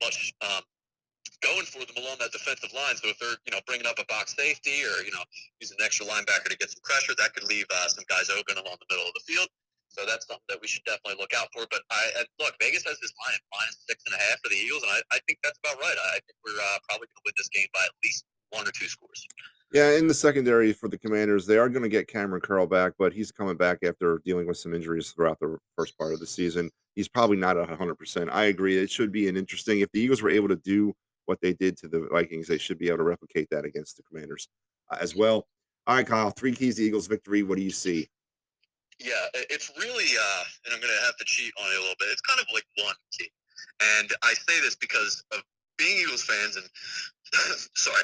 much 0.03 0.33
um, 0.41 0.61
going 1.41 1.65
for 1.65 1.79
them 1.85 1.95
along 1.97 2.17
that 2.19 2.31
defensive 2.31 2.73
line. 2.73 2.95
So 2.97 3.09
if 3.09 3.17
they're 3.19 3.39
you 3.47 3.53
know 3.53 3.61
bringing 3.65 3.87
up 3.87 3.97
a 3.97 4.05
box 4.05 4.35
safety 4.35 4.83
or 4.83 5.03
you 5.03 5.11
know 5.11 5.23
using 5.59 5.77
an 5.79 5.85
extra 5.85 6.05
linebacker 6.05 6.51
to 6.51 6.57
get 6.57 6.69
some 6.69 6.83
pressure, 6.83 7.13
that 7.17 7.33
could 7.33 7.47
leave 7.47 7.65
uh, 7.71 7.87
some 7.87 8.05
guys 8.09 8.29
open 8.29 8.59
along 8.59 8.77
the 8.77 8.89
middle 8.91 9.07
of 9.07 9.15
the 9.15 9.25
field. 9.25 9.47
So 9.95 10.03
that's 10.03 10.27
something 10.27 10.49
that 10.51 10.59
we 10.59 10.67
should 10.67 10.83
definitely 10.83 11.15
look 11.23 11.31
out 11.31 11.47
for. 11.55 11.63
But 11.71 11.79
I, 11.87 12.27
look, 12.43 12.51
Vegas 12.59 12.83
has 12.83 12.99
this 12.99 13.15
line 13.15 13.39
minus 13.55 13.79
six 13.87 14.03
and 14.03 14.11
a 14.11 14.19
half 14.27 14.43
for 14.43 14.51
the 14.51 14.59
Eagles, 14.59 14.83
and 14.83 14.91
I, 14.91 14.99
I 15.15 15.23
think 15.23 15.39
that's 15.39 15.55
about 15.63 15.79
right. 15.79 15.95
I 15.95 16.19
think 16.19 16.35
we're 16.43 16.59
uh, 16.59 16.83
probably 16.91 17.07
going 17.07 17.23
to 17.23 17.25
win 17.31 17.35
this 17.39 17.47
game 17.47 17.71
by 17.71 17.87
at 17.87 17.95
least 18.03 18.27
one 18.51 18.67
or 18.67 18.75
two 18.75 18.91
scores. 18.91 19.23
Yeah, 19.75 19.97
in 19.97 20.07
the 20.07 20.13
secondary 20.13 20.71
for 20.71 20.87
the 20.87 20.97
Commanders, 20.97 21.45
they 21.45 21.57
are 21.57 21.67
going 21.67 21.83
to 21.83 21.89
get 21.89 22.07
Kamren 22.07 22.41
Curl 22.41 22.65
back, 22.65 22.93
but 22.97 23.11
he's 23.11 23.29
coming 23.29 23.57
back 23.57 23.79
after 23.83 24.21
dealing 24.23 24.47
with 24.47 24.55
some 24.55 24.73
injuries 24.73 25.11
throughout 25.11 25.37
the 25.41 25.57
first 25.75 25.97
part 25.97 26.13
of 26.13 26.21
the 26.21 26.25
season. 26.25 26.69
He's 26.95 27.09
probably 27.09 27.35
not 27.35 27.57
a 27.57 27.65
hundred 27.75 27.95
percent. 27.95 28.29
I 28.31 28.45
agree. 28.45 28.77
It 28.77 28.89
should 28.89 29.11
be 29.11 29.27
an 29.27 29.35
interesting. 29.35 29.81
If 29.81 29.91
the 29.91 29.99
Eagles 29.99 30.21
were 30.21 30.29
able 30.29 30.47
to 30.47 30.55
do 30.55 30.93
what 31.25 31.41
they 31.41 31.51
did 31.51 31.75
to 31.79 31.89
the 31.89 32.07
Vikings, 32.09 32.47
they 32.47 32.57
should 32.57 32.79
be 32.79 32.87
able 32.87 32.99
to 32.99 33.03
replicate 33.03 33.49
that 33.51 33.65
against 33.65 33.97
the 33.97 34.03
Commanders 34.03 34.47
uh, 34.89 34.95
as 35.01 35.13
well. 35.13 35.45
All 35.87 35.97
right, 35.97 36.07
Kyle. 36.07 36.29
Three 36.29 36.55
keys 36.55 36.77
to 36.77 36.81
Eagles 36.81 37.07
victory. 37.07 37.43
What 37.43 37.57
do 37.57 37.63
you 37.65 37.69
see? 37.69 38.07
Yeah, 38.97 39.25
it's 39.33 39.73
really, 39.77 40.05
uh, 40.05 40.43
and 40.67 40.73
I'm 40.73 40.79
going 40.79 40.93
to 40.97 41.05
have 41.05 41.17
to 41.17 41.25
cheat 41.25 41.51
on 41.59 41.65
it 41.69 41.75
a 41.75 41.81
little 41.81 41.97
bit. 41.99 42.07
It's 42.13 42.21
kind 42.21 42.39
of 42.39 42.45
like 42.53 42.63
one 42.77 42.95
key, 43.11 43.27
and 43.99 44.09
I 44.23 44.35
say 44.35 44.61
this 44.61 44.77
because 44.77 45.21
of 45.33 45.43
being 45.77 45.99
Eagles 45.99 46.23
fans 46.23 46.55
and 46.55 46.65
sorry, 47.75 48.03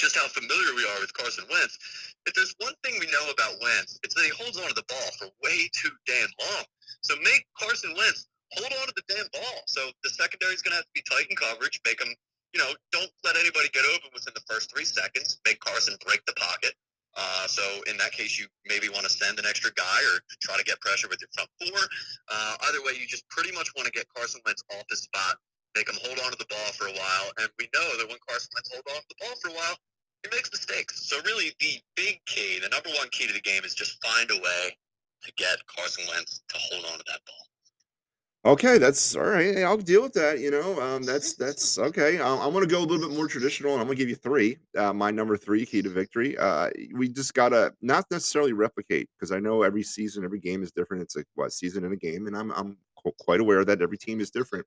just 0.00 0.16
how 0.16 0.24
familiar 0.32 0.72
we 0.72 0.88
are 0.88 1.00
with 1.04 1.12
Carson 1.12 1.44
Wentz. 1.52 1.76
If 2.24 2.32
there's 2.32 2.56
one 2.56 2.72
thing 2.80 2.96
we 2.96 3.06
know 3.12 3.28
about 3.28 3.60
Wentz, 3.60 4.00
it's 4.00 4.16
that 4.16 4.24
he 4.24 4.32
holds 4.32 4.56
on 4.56 4.64
to 4.64 4.74
the 4.74 4.88
ball 4.88 5.10
for 5.20 5.28
way 5.44 5.68
too 5.76 5.92
damn 6.08 6.32
long. 6.40 6.64
So 7.04 7.20
make 7.20 7.44
Carson 7.52 7.92
Wentz 7.92 8.26
hold 8.56 8.72
on 8.80 8.88
to 8.88 8.94
the 8.96 9.04
damn 9.12 9.28
ball. 9.28 9.60
So 9.68 9.92
the 10.02 10.10
secondary 10.10 10.56
is 10.56 10.64
going 10.64 10.72
to 10.72 10.80
have 10.80 10.88
to 10.88 10.96
be 10.96 11.04
tight 11.04 11.28
in 11.28 11.36
coverage. 11.36 11.76
Make 11.84 12.00
him, 12.00 12.08
you 12.56 12.64
know, 12.64 12.72
don't 12.96 13.12
let 13.28 13.36
anybody 13.36 13.68
get 13.76 13.84
open 13.92 14.08
within 14.16 14.32
the 14.32 14.44
first 14.48 14.72
three 14.72 14.88
seconds. 14.88 15.36
Make 15.44 15.60
Carson 15.60 15.94
break 16.00 16.24
the 16.24 16.34
pocket. 16.40 16.72
Uh, 17.12 17.44
so 17.44 17.62
in 17.90 18.00
that 18.00 18.16
case, 18.16 18.40
you 18.40 18.46
maybe 18.64 18.88
want 18.88 19.04
to 19.04 19.12
send 19.12 19.36
an 19.36 19.44
extra 19.44 19.68
guy 19.76 20.00
or 20.08 20.24
try 20.40 20.56
to 20.56 20.64
get 20.64 20.80
pressure 20.80 21.12
with 21.12 21.20
your 21.20 21.28
front 21.36 21.50
four. 21.60 21.80
Uh, 22.32 22.56
either 22.70 22.80
way, 22.88 22.96
you 22.96 23.04
just 23.04 23.28
pretty 23.28 23.52
much 23.52 23.68
want 23.76 23.84
to 23.84 23.92
get 23.92 24.06
Carson 24.16 24.40
Wentz 24.46 24.64
off 24.72 24.88
his 24.88 25.04
spot 25.04 25.36
make 25.76 25.88
him 25.88 25.98
hold 26.02 26.18
on 26.26 26.30
to 26.32 26.38
the 26.38 26.48
ball 26.50 26.70
for 26.74 26.86
a 26.90 26.94
while. 26.94 27.28
And 27.38 27.48
we 27.58 27.68
know 27.74 27.88
that 27.98 28.08
when 28.08 28.18
Carson 28.26 28.50
Wentz 28.54 28.70
holds 28.72 28.86
on 28.90 28.98
to 28.98 29.08
the 29.10 29.18
ball 29.22 29.34
for 29.38 29.48
a 29.50 29.56
while, 29.56 29.76
he 30.22 30.36
makes 30.36 30.50
mistakes. 30.52 31.08
So 31.08 31.16
really, 31.24 31.52
the 31.60 31.80
big 31.96 32.20
key, 32.26 32.58
the 32.60 32.68
number 32.68 32.90
one 32.98 33.08
key 33.10 33.26
to 33.26 33.32
the 33.32 33.40
game, 33.40 33.64
is 33.64 33.74
just 33.74 34.02
find 34.04 34.30
a 34.30 34.36
way 34.36 34.76
to 35.22 35.32
get 35.36 35.58
Carson 35.66 36.04
Wentz 36.08 36.42
to 36.48 36.56
hold 36.58 36.84
on 36.86 36.98
to 36.98 37.04
that 37.08 37.20
ball. 37.26 37.36
Okay, 38.42 38.78
that's 38.78 39.14
all 39.16 39.24
right. 39.24 39.58
I'll 39.58 39.76
deal 39.76 40.00
with 40.02 40.14
that. 40.14 40.40
You 40.40 40.50
know, 40.50 40.80
um, 40.80 41.02
that's 41.02 41.34
that's 41.36 41.78
okay. 41.78 42.20
I'm, 42.20 42.40
I'm 42.40 42.52
going 42.52 42.66
to 42.66 42.70
go 42.70 42.80
a 42.80 42.86
little 42.86 43.08
bit 43.08 43.16
more 43.16 43.28
traditional, 43.28 43.72
and 43.72 43.80
I'm 43.80 43.86
going 43.86 43.98
to 43.98 44.02
give 44.02 44.08
you 44.08 44.14
three. 44.14 44.56
Uh, 44.76 44.94
my 44.94 45.10
number 45.10 45.36
three 45.36 45.66
key 45.66 45.82
to 45.82 45.90
victory. 45.90 46.38
Uh, 46.38 46.70
we 46.94 47.08
just 47.08 47.34
gotta 47.34 47.74
not 47.82 48.06
necessarily 48.10 48.54
replicate 48.54 49.10
because 49.14 49.30
I 49.30 49.40
know 49.40 49.62
every 49.62 49.82
season, 49.82 50.24
every 50.24 50.40
game 50.40 50.62
is 50.62 50.72
different. 50.72 51.02
It's 51.02 51.16
a 51.16 51.24
what 51.34 51.52
season 51.52 51.84
in 51.84 51.92
a 51.92 51.96
game, 51.96 52.26
and 52.26 52.36
I'm 52.36 52.50
I'm 52.52 52.78
quite 53.18 53.40
aware 53.40 53.64
that 53.64 53.82
every 53.82 53.98
team 53.98 54.20
is 54.20 54.30
different. 54.30 54.64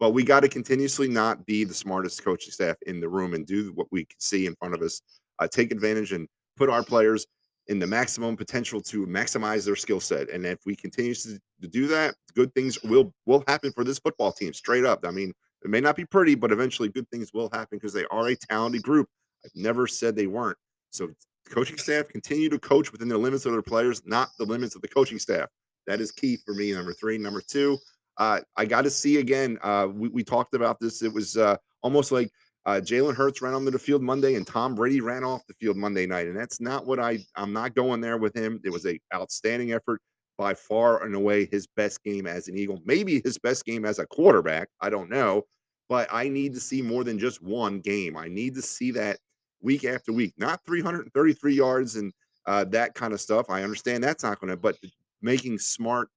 But 0.00 0.10
we 0.10 0.24
got 0.24 0.40
to 0.40 0.48
continuously 0.48 1.08
not 1.08 1.46
be 1.46 1.62
the 1.62 1.74
smartest 1.74 2.24
coaching 2.24 2.50
staff 2.50 2.76
in 2.86 3.00
the 3.00 3.08
room 3.08 3.34
and 3.34 3.46
do 3.46 3.72
what 3.74 3.86
we 3.92 4.06
can 4.06 4.18
see 4.18 4.46
in 4.46 4.56
front 4.56 4.74
of 4.74 4.82
us. 4.82 5.02
Uh, 5.38 5.46
take 5.46 5.70
advantage 5.70 6.12
and 6.12 6.26
put 6.56 6.70
our 6.70 6.82
players 6.82 7.26
in 7.66 7.78
the 7.78 7.86
maximum 7.86 8.36
potential 8.36 8.80
to 8.80 9.06
maximize 9.06 9.64
their 9.64 9.76
skill 9.76 10.00
set. 10.00 10.28
And 10.30 10.44
if 10.44 10.58
we 10.66 10.74
continue 10.74 11.14
to, 11.14 11.38
to 11.60 11.68
do 11.68 11.86
that, 11.88 12.14
good 12.34 12.52
things 12.54 12.82
will 12.82 13.12
will 13.26 13.44
happen 13.46 13.72
for 13.72 13.84
this 13.84 13.98
football 13.98 14.32
team. 14.32 14.52
Straight 14.52 14.84
up. 14.84 15.04
I 15.06 15.10
mean, 15.10 15.32
it 15.62 15.70
may 15.70 15.80
not 15.80 15.96
be 15.96 16.04
pretty, 16.04 16.34
but 16.34 16.50
eventually 16.50 16.88
good 16.88 17.08
things 17.10 17.32
will 17.32 17.50
happen 17.52 17.78
because 17.78 17.92
they 17.92 18.06
are 18.10 18.28
a 18.28 18.36
talented 18.36 18.82
group. 18.82 19.06
I've 19.44 19.50
never 19.54 19.86
said 19.86 20.16
they 20.16 20.26
weren't. 20.26 20.58
So 20.90 21.10
coaching 21.48 21.78
staff 21.78 22.08
continue 22.08 22.48
to 22.48 22.58
coach 22.58 22.90
within 22.90 23.08
the 23.08 23.18
limits 23.18 23.46
of 23.46 23.52
their 23.52 23.62
players, 23.62 24.02
not 24.04 24.30
the 24.38 24.44
limits 24.44 24.74
of 24.74 24.82
the 24.82 24.88
coaching 24.88 25.18
staff. 25.18 25.48
That 25.86 26.00
is 26.00 26.10
key 26.10 26.38
for 26.44 26.54
me. 26.54 26.72
Number 26.72 26.92
three. 26.92 27.18
Number 27.18 27.42
two, 27.46 27.78
uh, 28.16 28.40
I 28.56 28.64
got 28.64 28.82
to 28.82 28.90
see 28.90 29.18
again. 29.18 29.58
Uh, 29.62 29.88
we, 29.92 30.08
we 30.08 30.24
talked 30.24 30.54
about 30.54 30.78
this. 30.80 31.02
It 31.02 31.12
was 31.12 31.36
uh, 31.36 31.56
almost 31.82 32.12
like 32.12 32.30
uh, 32.66 32.80
Jalen 32.82 33.14
Hurts 33.14 33.40
ran 33.40 33.54
onto 33.54 33.70
the 33.70 33.78
field 33.78 34.02
Monday 34.02 34.34
and 34.34 34.46
Tom 34.46 34.74
Brady 34.74 35.00
ran 35.00 35.24
off 35.24 35.46
the 35.46 35.54
field 35.54 35.76
Monday 35.76 36.06
night, 36.06 36.26
and 36.26 36.36
that's 36.36 36.60
not 36.60 36.86
what 36.86 36.98
I. 36.98 37.18
I'm 37.36 37.52
not 37.52 37.74
going 37.74 38.00
there 38.00 38.18
with 38.18 38.36
him. 38.36 38.60
It 38.64 38.70
was 38.70 38.86
a 38.86 39.00
outstanding 39.14 39.72
effort 39.72 40.00
by 40.36 40.54
far 40.54 41.04
and 41.04 41.14
away 41.14 41.46
his 41.50 41.66
best 41.66 42.02
game 42.02 42.26
as 42.26 42.48
an 42.48 42.56
Eagle. 42.56 42.80
Maybe 42.84 43.20
his 43.24 43.38
best 43.38 43.64
game 43.64 43.84
as 43.84 43.98
a 43.98 44.06
quarterback. 44.06 44.68
I 44.80 44.90
don't 44.90 45.10
know, 45.10 45.42
but 45.88 46.08
I 46.10 46.28
need 46.28 46.54
to 46.54 46.60
see 46.60 46.82
more 46.82 47.04
than 47.04 47.18
just 47.18 47.42
one 47.42 47.80
game. 47.80 48.16
I 48.16 48.28
need 48.28 48.54
to 48.54 48.62
see 48.62 48.90
that 48.92 49.18
week 49.62 49.84
after 49.84 50.12
week, 50.12 50.34
not 50.38 50.60
333 50.66 51.54
yards 51.54 51.96
and 51.96 52.12
uh, 52.46 52.64
that 52.64 52.94
kind 52.94 53.12
of 53.12 53.20
stuff. 53.20 53.50
I 53.50 53.62
understand 53.62 54.02
that's 54.02 54.24
not 54.24 54.40
going 54.40 54.50
to, 54.50 54.56
but 54.56 54.76
making 55.20 55.58
smart 55.58 56.08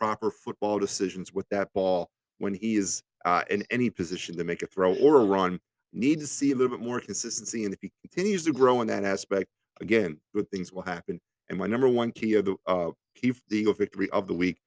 proper 0.00 0.30
football 0.30 0.78
decisions 0.78 1.32
with 1.32 1.48
that 1.50 1.72
ball 1.74 2.10
when 2.38 2.54
he 2.54 2.76
is 2.76 3.02
uh, 3.24 3.42
in 3.50 3.62
any 3.70 3.90
position 3.90 4.36
to 4.36 4.44
make 4.44 4.62
a 4.62 4.66
throw 4.66 4.94
or 4.96 5.20
a 5.20 5.24
run. 5.24 5.60
Need 5.92 6.20
to 6.20 6.26
see 6.26 6.52
a 6.52 6.54
little 6.54 6.76
bit 6.76 6.84
more 6.84 7.00
consistency, 7.00 7.64
and 7.64 7.74
if 7.74 7.80
he 7.82 7.90
continues 8.00 8.44
to 8.44 8.52
grow 8.52 8.80
in 8.80 8.86
that 8.86 9.04
aspect, 9.04 9.48
again, 9.80 10.18
good 10.34 10.48
things 10.50 10.72
will 10.72 10.82
happen. 10.82 11.20
And 11.48 11.58
my 11.58 11.66
number 11.66 11.88
one 11.88 12.12
key 12.12 12.34
of 12.34 12.44
the 12.44 12.56
uh, 12.66 12.90
key 13.16 13.32
for 13.32 13.40
the 13.48 13.58
Eagle 13.58 13.74
victory 13.74 14.08
of 14.10 14.28
the 14.28 14.34
week: 14.34 14.60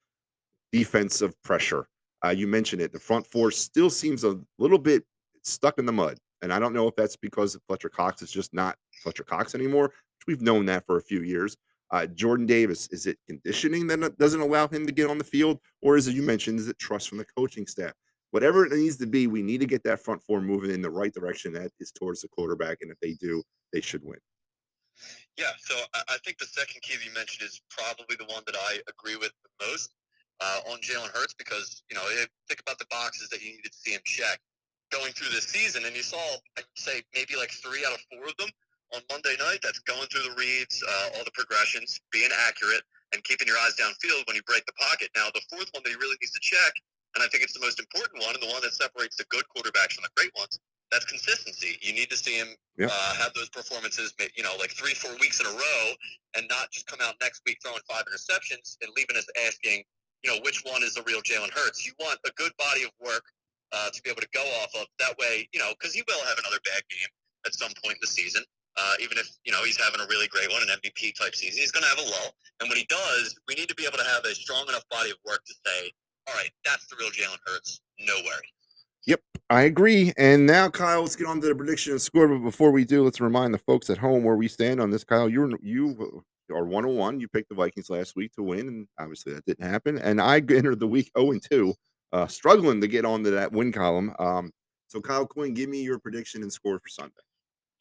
defensive 0.73 1.33
pressure. 1.41 1.87
Uh, 2.25 2.29
you 2.29 2.45
mentioned 2.45 2.81
it. 2.81 2.91
The 2.91 2.99
front 2.99 3.25
four 3.25 3.51
still 3.51 3.89
seems 3.89 4.25
a 4.25 4.37
little 4.59 4.77
bit 4.77 5.05
stuck 5.43 5.79
in 5.79 5.85
the 5.85 5.93
mud, 5.93 6.17
and 6.41 6.51
I 6.51 6.59
don't 6.59 6.73
know 6.73 6.89
if 6.89 6.95
that's 6.97 7.15
because 7.15 7.57
Fletcher 7.67 7.89
Cox 7.89 8.21
is 8.21 8.31
just 8.31 8.53
not 8.53 8.75
Fletcher 9.01 9.23
Cox 9.23 9.55
anymore. 9.55 9.93
We've 10.27 10.41
known 10.41 10.65
that 10.65 10.85
for 10.85 10.97
a 10.97 11.01
few 11.01 11.21
years. 11.21 11.55
Uh, 11.93 12.07
Jordan 12.07 12.47
Davis, 12.47 12.87
is 12.87 13.05
it 13.05 13.19
conditioning 13.27 13.85
that 13.85 14.17
doesn't 14.17 14.41
allow 14.41 14.67
him 14.67 14.83
to 14.87 14.91
get 14.91 15.11
on 15.11 15.19
the 15.19 15.23
field? 15.23 15.59
Or 15.83 15.95
is 15.95 16.07
it, 16.07 16.15
you 16.15 16.23
mentioned, 16.23 16.59
is 16.59 16.67
it 16.67 16.79
trust 16.79 17.07
from 17.07 17.19
the 17.19 17.25
coaching 17.37 17.67
staff? 17.67 17.93
Whatever 18.31 18.65
it 18.65 18.71
needs 18.71 18.97
to 18.97 19.05
be, 19.05 19.27
we 19.27 19.43
need 19.43 19.61
to 19.61 19.67
get 19.67 19.83
that 19.83 19.99
front 19.99 20.19
four 20.23 20.41
moving 20.41 20.71
in 20.71 20.81
the 20.81 20.89
right 20.89 21.13
direction 21.13 21.53
that 21.53 21.69
is 21.79 21.91
towards 21.91 22.21
the 22.21 22.29
quarterback. 22.29 22.79
And 22.81 22.89
if 22.89 22.99
they 22.99 23.13
do, 23.13 23.43
they 23.71 23.79
should 23.79 24.03
win. 24.03 24.17
Yeah, 25.37 25.51
so 25.59 25.75
I 25.93 26.17
think 26.25 26.39
the 26.39 26.47
second 26.47 26.81
key 26.81 26.95
you 27.05 27.13
mentioned 27.13 27.47
is 27.47 27.61
probably 27.69 28.15
the 28.17 28.25
one 28.25 28.41
that 28.47 28.55
I 28.55 28.79
agree 28.89 29.15
with 29.15 29.31
the 29.43 29.67
most 29.67 29.93
uh, 30.41 30.71
on 30.71 30.79
Jalen 30.79 31.13
Hurts 31.13 31.35
because, 31.37 31.83
you 31.91 31.95
know, 31.95 32.03
think 32.47 32.59
about 32.59 32.79
the 32.79 32.87
boxes 32.89 33.29
that 33.29 33.43
you 33.43 33.51
needed 33.51 33.71
to 33.71 33.77
see 33.77 33.91
him 33.91 34.01
check 34.03 34.39
going 34.91 35.11
through 35.13 35.29
this 35.29 35.45
season. 35.45 35.85
And 35.85 35.95
you 35.95 36.01
saw, 36.01 36.17
I'd 36.57 36.63
say, 36.75 37.03
maybe 37.13 37.35
like 37.37 37.51
three 37.51 37.85
out 37.85 37.93
of 37.93 38.01
four 38.09 38.25
of 38.25 38.37
them 38.37 38.49
on 38.95 39.01
Monday 39.11 39.35
night. 39.39 39.59
That's 39.61 39.79
going 39.85 40.07
through 40.07 40.23
the 40.29 40.35
reads, 40.37 40.81
uh, 40.83 41.17
all 41.17 41.23
the 41.25 41.33
progressions, 41.33 41.99
being 42.11 42.29
accurate, 42.47 42.81
and 43.13 43.23
keeping 43.23 43.47
your 43.47 43.57
eyes 43.61 43.73
downfield 43.77 44.25
when 44.27 44.35
you 44.35 44.43
break 44.45 44.65
the 44.65 44.73
pocket. 44.79 45.09
Now, 45.15 45.29
the 45.33 45.41
fourth 45.49 45.69
one 45.73 45.83
that 45.83 45.89
he 45.89 45.97
really 45.97 46.17
needs 46.21 46.33
to 46.33 46.41
check, 46.41 46.73
and 47.15 47.23
I 47.23 47.27
think 47.27 47.43
it's 47.43 47.53
the 47.53 47.61
most 47.61 47.79
important 47.79 48.23
one, 48.23 48.33
and 48.33 48.41
the 48.41 48.49
one 48.49 48.61
that 48.61 48.73
separates 48.73 49.17
the 49.17 49.25
good 49.29 49.45
quarterbacks 49.53 49.93
from 49.93 50.03
the 50.05 50.13
great 50.17 50.31
ones, 50.37 50.57
That's 50.91 51.05
consistency. 51.09 51.79
You 51.81 51.93
need 51.93 52.11
to 52.11 52.17
see 52.17 52.37
him 52.37 52.53
Yep. 52.77 52.89
uh, 52.93 53.13
have 53.15 53.33
those 53.33 53.49
performances, 53.49 54.13
you 54.37 54.43
know, 54.43 54.53
like 54.59 54.69
three, 54.71 54.93
four 54.93 55.09
weeks 55.17 55.39
in 55.39 55.47
a 55.47 55.49
row, 55.49 55.83
and 56.37 56.45
not 56.49 56.69
just 56.69 56.85
come 56.85 57.01
out 57.01 57.15
next 57.21 57.41
week 57.47 57.57
throwing 57.63 57.81
five 57.89 58.05
interceptions 58.05 58.77
and 58.81 58.91
leaving 58.95 59.17
us 59.17 59.25
asking, 59.47 59.83
you 60.21 60.29
know, 60.29 60.37
which 60.45 60.61
one 60.65 60.83
is 60.83 60.93
the 60.93 61.01
real 61.03 61.21
Jalen 61.21 61.49
Hurts. 61.49 61.85
You 61.85 61.93
want 61.99 62.19
a 62.25 62.31
good 62.37 62.51
body 62.57 62.83
of 62.83 62.91
work 63.03 63.25
uh, 63.71 63.89
to 63.89 64.01
be 64.03 64.09
able 64.09 64.21
to 64.21 64.29
go 64.33 64.43
off 64.61 64.69
of. 64.75 64.85
That 64.99 65.17
way, 65.17 65.49
you 65.51 65.59
know, 65.59 65.73
because 65.77 65.93
he 65.93 66.03
will 66.07 66.23
have 66.25 66.37
another 66.37 66.59
bad 66.65 66.83
game 66.89 67.09
at 67.45 67.53
some 67.55 67.71
point 67.83 67.95
in 67.97 68.01
the 68.01 68.07
season. 68.07 68.43
Uh, 68.75 68.93
even 69.01 69.17
if 69.17 69.29
you 69.45 69.51
know 69.51 69.63
he's 69.63 69.79
having 69.79 70.01
a 70.01 70.07
really 70.09 70.27
great 70.27 70.51
one, 70.51 70.61
an 70.61 70.69
MVP 70.69 71.17
type 71.19 71.35
season, 71.35 71.59
he's 71.59 71.71
going 71.71 71.83
to 71.83 71.89
have 71.89 71.99
a 71.99 72.09
lull. 72.09 72.33
And 72.59 72.69
when 72.69 72.77
he 72.77 72.85
does, 72.85 73.35
we 73.47 73.55
need 73.55 73.69
to 73.69 73.75
be 73.75 73.85
able 73.85 73.97
to 73.97 74.03
have 74.03 74.25
a 74.25 74.33
strong 74.33 74.65
enough 74.67 74.87
body 74.89 75.11
of 75.11 75.17
work 75.25 75.43
to 75.45 75.53
say, 75.65 75.91
"All 76.27 76.33
right, 76.35 76.49
that's 76.65 76.87
the 76.87 76.95
real 76.99 77.09
Jalen 77.09 77.37
Hurts. 77.45 77.81
No 77.99 78.15
worry." 78.25 78.49
Yep, 79.05 79.21
I 79.49 79.63
agree. 79.63 80.13
And 80.17 80.45
now, 80.45 80.69
Kyle, 80.69 81.01
let's 81.01 81.15
get 81.15 81.27
on 81.27 81.41
to 81.41 81.47
the 81.47 81.55
prediction 81.55 81.91
and 81.91 82.01
score. 82.01 82.27
But 82.27 82.39
before 82.39 82.71
we 82.71 82.85
do, 82.85 83.03
let's 83.03 83.19
remind 83.19 83.53
the 83.53 83.59
folks 83.59 83.89
at 83.89 83.97
home 83.97 84.23
where 84.23 84.37
we 84.37 84.47
stand 84.47 84.79
on 84.79 84.89
this. 84.89 85.03
Kyle, 85.03 85.29
you're 85.29 85.51
you 85.61 86.23
are 86.51 86.65
one 86.65 86.85
on 86.85 86.95
one. 86.95 87.19
You 87.19 87.27
picked 87.27 87.49
the 87.49 87.55
Vikings 87.55 87.89
last 87.89 88.15
week 88.15 88.31
to 88.33 88.43
win, 88.43 88.67
and 88.67 88.87
obviously 88.99 89.33
that 89.33 89.45
didn't 89.45 89.69
happen. 89.69 89.97
And 89.97 90.21
I 90.21 90.37
entered 90.49 90.79
the 90.79 90.87
week 90.87 91.11
0 91.17 91.31
and 91.31 91.43
2, 91.51 91.73
uh, 92.13 92.27
struggling 92.27 92.81
to 92.81 92.87
get 92.87 93.05
onto 93.05 93.31
that 93.31 93.51
win 93.51 93.71
column. 93.71 94.13
Um, 94.19 94.51
so 94.87 95.01
Kyle 95.01 95.25
Quinn, 95.25 95.53
give 95.53 95.69
me 95.69 95.81
your 95.81 95.99
prediction 95.99 96.41
and 96.43 96.53
score 96.53 96.79
for 96.79 96.87
Sunday. 96.87 97.13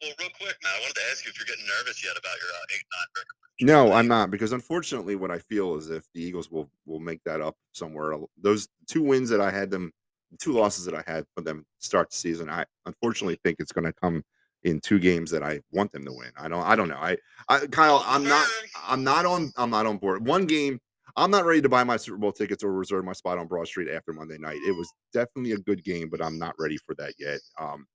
Well, 0.03 0.11
real 0.19 0.29
quick, 0.37 0.55
Matt, 0.63 0.73
I 0.75 0.81
wanted 0.81 0.95
to 0.95 1.01
ask 1.11 1.23
you 1.23 1.31
if 1.31 1.39
you're 1.39 1.45
getting 1.45 1.65
nervous 1.79 2.03
yet 2.03 2.17
about 2.17 2.35
your 2.41 2.49
uh, 2.49 2.75
eight 2.75 2.83
nine 2.91 3.07
record. 3.15 3.37
No, 3.61 3.93
I'm 3.93 4.07
not 4.07 4.31
because 4.31 4.51
unfortunately, 4.51 5.15
what 5.15 5.31
I 5.31 5.39
feel 5.39 5.75
is 5.75 5.89
if 5.89 6.05
the 6.13 6.21
Eagles 6.21 6.51
will 6.51 6.69
will 6.85 6.99
make 6.99 7.23
that 7.23 7.39
up 7.39 7.55
somewhere, 7.71 8.17
those 8.41 8.67
two 8.87 9.01
wins 9.01 9.29
that 9.29 9.39
I 9.39 9.49
had 9.49 9.71
them, 9.71 9.93
two 10.39 10.51
losses 10.51 10.83
that 10.85 10.95
I 10.95 11.03
had 11.07 11.25
for 11.33 11.41
them 11.41 11.65
start 11.79 12.09
the 12.09 12.17
season, 12.17 12.49
I 12.49 12.65
unfortunately 12.85 13.39
think 13.43 13.57
it's 13.59 13.71
going 13.71 13.85
to 13.85 13.93
come 13.93 14.23
in 14.63 14.81
two 14.81 14.99
games 14.99 15.31
that 15.31 15.43
I 15.43 15.61
want 15.71 15.91
them 15.93 16.03
to 16.05 16.11
win. 16.11 16.31
I 16.37 16.47
don't, 16.49 16.63
I 16.63 16.75
don't 16.75 16.89
know. 16.89 16.97
I, 16.97 17.17
I, 17.47 17.65
Kyle, 17.67 18.03
I'm 18.05 18.23
not, 18.23 18.45
I'm 18.85 19.03
not 19.03 19.25
on, 19.25 19.51
I'm 19.57 19.69
not 19.69 19.85
on 19.85 19.97
board. 19.97 20.25
One 20.25 20.45
game, 20.45 20.79
I'm 21.15 21.31
not 21.31 21.45
ready 21.45 21.61
to 21.61 21.69
buy 21.69 21.83
my 21.83 21.97
Super 21.97 22.17
Bowl 22.17 22.31
tickets 22.31 22.63
or 22.63 22.73
reserve 22.73 23.05
my 23.05 23.13
spot 23.13 23.37
on 23.37 23.47
Broad 23.47 23.67
Street 23.67 23.89
after 23.89 24.13
Monday 24.13 24.37
night. 24.37 24.59
It 24.65 24.75
was 24.75 24.91
definitely 25.13 25.51
a 25.51 25.57
good 25.57 25.83
game, 25.83 26.09
but 26.09 26.21
I'm 26.21 26.39
not 26.39 26.55
ready 26.57 26.77
for 26.77 26.95
that 26.95 27.13
yet. 27.19 27.39
Um, 27.59 27.85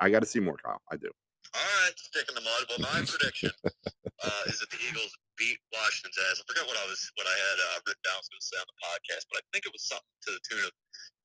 I 0.00 0.10
got 0.10 0.20
to 0.20 0.26
see 0.26 0.40
more, 0.40 0.56
Kyle. 0.62 0.82
I 0.90 0.96
do. 0.96 1.08
All 1.54 1.64
right, 1.84 1.96
sticking 1.96 2.34
the 2.34 2.44
mud. 2.44 2.62
Well, 2.68 2.82
my 2.84 3.00
prediction 3.04 3.50
uh, 3.64 4.42
is 4.46 4.60
that 4.60 4.70
the 4.70 4.80
Eagles 4.84 5.12
beat 5.38 5.56
Washington's 5.72 6.18
ass. 6.28 6.42
I 6.42 6.44
forgot 6.44 6.66
what 6.68 6.76
I 6.76 6.86
was 6.90 7.00
what 7.16 7.26
I 7.26 7.36
had 7.36 7.56
uh, 7.58 7.78
written 7.86 8.02
down. 8.04 8.18
I 8.18 8.20
was 8.20 8.28
going 8.28 8.42
to 8.42 8.50
say 8.50 8.58
on 8.60 8.68
the 8.68 8.80
podcast, 8.82 9.24
but 9.32 9.40
I 9.40 9.44
think 9.52 9.64
it 9.64 9.72
was 9.72 9.84
something 9.88 10.16
to 10.28 10.30
the 10.36 10.42
tune 10.44 10.64
of 10.66 10.72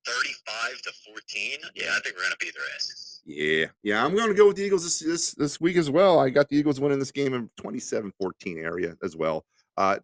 thirty-five 0.08 0.75
to 0.88 0.92
fourteen. 1.03 1.58
Yeah, 1.75 1.98
I 1.98 2.00
think 2.00 2.15
we're 2.15 2.30
going 2.30 2.38
to 2.38 2.44
beat 2.44 2.56
their 2.56 2.70
ass. 2.75 3.22
Yeah, 3.25 3.68
yeah, 3.84 4.03
I'm 4.03 4.15
going 4.15 4.30
to 4.30 4.38
go 4.38 4.48
with 4.48 4.58
the 4.58 4.63
Eagles 4.63 4.84
this, 4.84 5.00
this 5.00 5.34
this 5.34 5.60
week 5.60 5.77
as 5.77 5.89
well. 5.89 6.20
I 6.20 6.30
got 6.30 6.48
the 6.48 6.56
Eagles 6.56 6.80
winning 6.80 7.00
this 7.00 7.12
game 7.12 7.34
in 7.34 7.50
27-14 7.60 8.12
area 8.58 8.96
as 9.03 9.15
well. 9.15 9.46
Uh, 9.77 9.98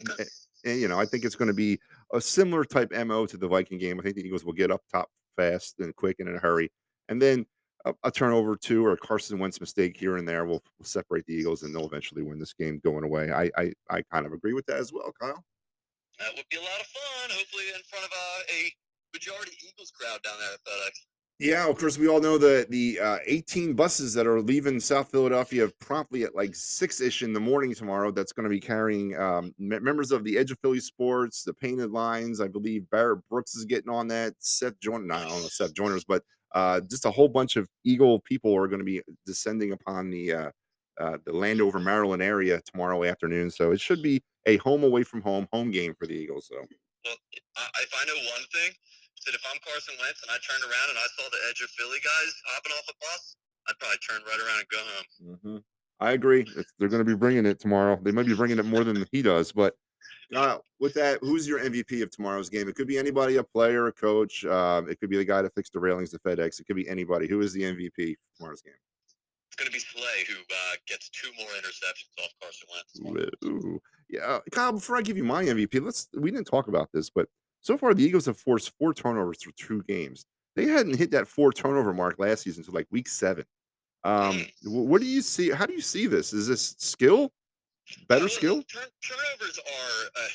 and 0.65 0.79
you 0.79 0.88
know, 0.88 0.99
I 0.99 1.05
think 1.05 1.25
it's 1.25 1.35
going 1.35 1.47
to 1.47 1.53
be 1.53 1.79
a 2.13 2.19
similar 2.19 2.63
type 2.63 2.91
mo 2.91 3.25
to 3.25 3.38
the 3.38 3.47
Viking 3.47 3.77
game. 3.77 3.99
I 3.99 4.03
think 4.03 4.15
the 4.15 4.25
Eagles 4.25 4.45
will 4.45 4.53
get 4.53 4.71
up 4.71 4.81
top 4.91 5.09
fast 5.38 5.79
and 5.79 5.95
quick 5.95 6.17
and 6.19 6.29
in 6.29 6.35
a 6.35 6.39
hurry, 6.39 6.71
and 7.07 7.21
then 7.21 7.45
a, 7.86 7.93
a 8.03 8.12
turnover 8.12 8.55
two 8.55 8.86
or 8.86 8.93
a 8.93 8.98
Carson 8.98 9.39
Wentz 9.39 9.59
mistake 9.59 9.98
here 9.98 10.17
and 10.17 10.27
there 10.27 10.45
will, 10.45 10.63
will 10.77 10.86
separate 10.86 11.25
the 11.25 11.33
Eagles, 11.33 11.63
and 11.63 11.74
they'll 11.74 11.88
eventually 11.88 12.24
win 12.24 12.39
this 12.39 12.53
game 12.53 12.79
going 12.83 13.03
away. 13.03 13.31
I 13.31 13.50
I, 13.57 13.74
I 13.89 14.01
kind 14.12 14.25
of 14.25 14.33
agree 14.33 14.53
with 14.53 14.65
that 14.67 14.77
as 14.77 14.91
well, 14.93 15.12
Kyle. 15.19 15.43
That 16.19 16.36
would 16.36 16.45
be 16.50 16.57
a 16.57 16.62
lot 16.62 16.79
of 16.79 16.88
fun. 16.88 17.29
Hopefully, 17.31 17.63
in 17.74 17.81
front 17.89 18.05
of 18.05 18.12
uh, 18.12 18.41
a 18.53 18.71
majority 19.13 19.53
Eagles 19.67 19.91
crowd 19.91 20.21
down 20.24 20.36
there 20.39 20.53
at 20.53 20.59
FedEx. 20.59 20.91
Yeah, 21.39 21.69
of 21.69 21.77
course, 21.77 21.98
we 21.98 22.09
all 22.09 22.19
know 22.19 22.38
the 22.38 22.67
the 22.69 23.00
uh, 23.00 23.17
18 23.25 23.74
buses 23.74 24.13
that 24.13 24.27
are 24.27 24.41
leaving 24.41 24.77
South 24.81 25.09
Philadelphia 25.09 25.69
promptly 25.79 26.24
at 26.24 26.36
like 26.36 26.53
six 26.53 27.00
ish 27.00 27.24
in 27.24 27.31
the 27.31 27.39
morning 27.39 27.74
tomorrow. 27.74 28.12
That's 28.12 28.33
going 28.33 28.43
to 28.43 28.50
be 28.50 28.59
carrying 28.59 29.17
um, 29.17 29.55
members 29.57 30.12
of 30.12 30.25
the 30.25 30.38
Edge 30.38 30.51
of 30.51 30.59
Philly 30.59 30.81
Sports, 30.81 31.43
the 31.43 31.53
Painted 31.53 31.91
Lines. 31.91 32.41
I 32.41 32.50
believe 32.50 32.89
Barrett 32.89 33.21
Brooks 33.29 33.55
is 33.55 33.63
getting 33.63 33.89
on 33.89 34.09
that. 34.09 34.33
Seth 34.39 34.77
Joyner, 34.81 35.13
I 35.13 35.21
don't 35.21 35.41
know 35.41 35.48
Seth 35.48 35.74
Joyner's, 35.74 36.03
but 36.03 36.24
uh, 36.53 36.81
just 36.81 37.05
a 37.05 37.12
whole 37.12 37.27
bunch 37.27 37.55
of 37.55 37.68
Eagle 37.83 38.20
people 38.20 38.55
are 38.55 38.68
going 38.68 38.79
to 38.79 38.85
be 38.85 39.01
descending 39.25 39.72
upon 39.72 40.09
the 40.09 40.33
uh, 40.33 40.51
uh, 41.00 41.18
the 41.25 41.31
Landover, 41.31 41.79
Maryland 41.79 42.22
area 42.22 42.62
tomorrow 42.66 43.03
afternoon. 43.03 43.50
So 43.50 43.72
it 43.72 43.79
should 43.79 44.03
be 44.03 44.22
a 44.46 44.57
home 44.57 44.83
away 44.83 45.03
from 45.03 45.22
home 45.22 45.48
home 45.51 45.72
game 45.72 45.96
for 45.98 46.07
the 46.07 46.14
Eagles. 46.14 46.48
So 46.51 46.57
Well, 46.59 47.16
I, 47.57 47.70
if 47.81 47.94
I 47.96 48.05
know 48.05 48.16
one 48.16 48.46
thing, 48.51 48.72
it's 49.16 49.25
that 49.25 49.35
if 49.35 49.44
I'm 49.51 49.59
Carson 49.64 49.96
Wentz 50.00 50.22
and 50.24 50.31
I 50.31 50.38
turned 50.44 50.64
around 50.64 50.90
and 50.90 50.98
I 50.98 51.07
saw 51.16 51.29
the 51.29 51.40
Edge 51.50 51.62
of 51.62 51.70
Philly 51.70 52.00
guys 52.03 52.33
hopping 52.48 52.72
off 52.74 52.88
a 52.90 52.98
bus, 53.00 53.35
I'd 53.68 53.79
probably 53.79 54.00
turn 54.00 54.22
right 54.27 54.40
around 54.40 54.59
and 54.59 54.70
go 54.70 54.81
home. 54.83 55.40
hmm 55.44 55.57
I 56.01 56.12
agree. 56.14 56.46
It's, 56.55 56.74
they're 56.79 56.88
going 56.88 57.03
to 57.03 57.09
be 57.09 57.16
bringing 57.16 57.46
it 57.46 57.59
tomorrow. 57.59 58.00
They 58.01 58.12
might 58.12 58.25
be 58.25 58.33
bringing 58.33 58.57
it 58.57 58.66
more 58.66 58.85
than 58.85 59.05
he 59.12 59.22
does. 59.22 59.51
But 59.51 59.75
uh, 60.35 60.57
with 60.79 60.94
that, 60.94 61.20
who's 61.22 61.48
your 61.48 61.59
MVP 61.59 62.01
of 62.03 62.11
tomorrow's 62.11 62.50
game? 62.50 62.68
It 62.68 62.75
could 62.75 62.87
be 62.87 62.98
anybody, 62.98 63.37
a 63.37 63.44
player, 63.44 63.87
a 63.87 63.92
coach. 63.92 64.46
Um, 64.46 64.89
it 64.89 65.00
could 65.00 65.09
be 65.09 65.18
the 65.18 65.25
guy 65.25 65.42
that 65.42 65.53
fixed 65.55 65.74
the 65.74 65.79
railings 65.79 66.13
at 66.13 66.24
FedEx. 66.24 66.59
It 66.59 66.65
could 66.68 66.75
be 66.75 66.87
anybody. 66.87 67.27
Who 67.27 67.42
is 67.42 67.53
the 67.53 67.61
MVP 67.63 68.15
for 68.15 68.37
tomorrow's 68.37 68.61
game? 68.61 68.74
It's 69.48 69.55
going 69.55 69.68
to 69.68 69.74
be 69.74 69.79
Slay 69.79 70.25
who 70.27 70.35
uh, 70.35 70.75
gets 70.87 71.09
two 71.09 71.29
more 71.37 71.48
interceptions 71.57 72.24
off 72.24 72.31
Carson 72.42 72.68
Wentz. 73.05 73.39
Ooh. 73.46 73.81
Yeah, 74.09 74.22
uh, 74.22 74.39
Kyle. 74.51 74.74
Before 74.74 74.98
I 74.98 75.01
give 75.01 75.18
you 75.18 75.24
my 75.24 75.44
MVP, 75.44 75.83
let's. 75.83 76.07
We 76.15 76.31
didn't 76.31 76.48
talk 76.48 76.68
about 76.68 76.89
this, 76.94 77.09
but 77.09 77.27
so 77.61 77.77
far 77.77 77.94
the 77.94 78.03
Eagles 78.03 78.25
have 78.25 78.37
forced 78.37 78.72
four 78.77 78.94
turnovers 78.94 79.39
through 79.42 79.53
two 79.57 79.83
games. 79.83 80.25
They 80.55 80.65
hadn't 80.65 80.98
hit 80.98 81.11
that 81.11 81.27
four 81.27 81.51
turnover 81.51 81.94
mark 81.94 82.20
last 82.20 82.44
season 82.44 82.61
until 82.61 82.74
like 82.74 82.87
week 82.92 83.07
seven. 83.07 83.46
Um, 84.03 84.46
what 84.63 85.01
do 85.01 85.07
you 85.07 85.22
see? 85.22 85.51
How 85.51 85.65
do 85.65 85.74
you 85.74 85.81
see 85.81 86.07
this? 86.07 86.33
Is 86.33 86.48
this 86.48 86.75
skill? 86.77 87.31
Better 88.07 88.29
skill? 88.29 88.63
Turn, 88.69 88.89
turnovers 89.01 89.57
are 89.59 89.99
uh, 90.15 90.33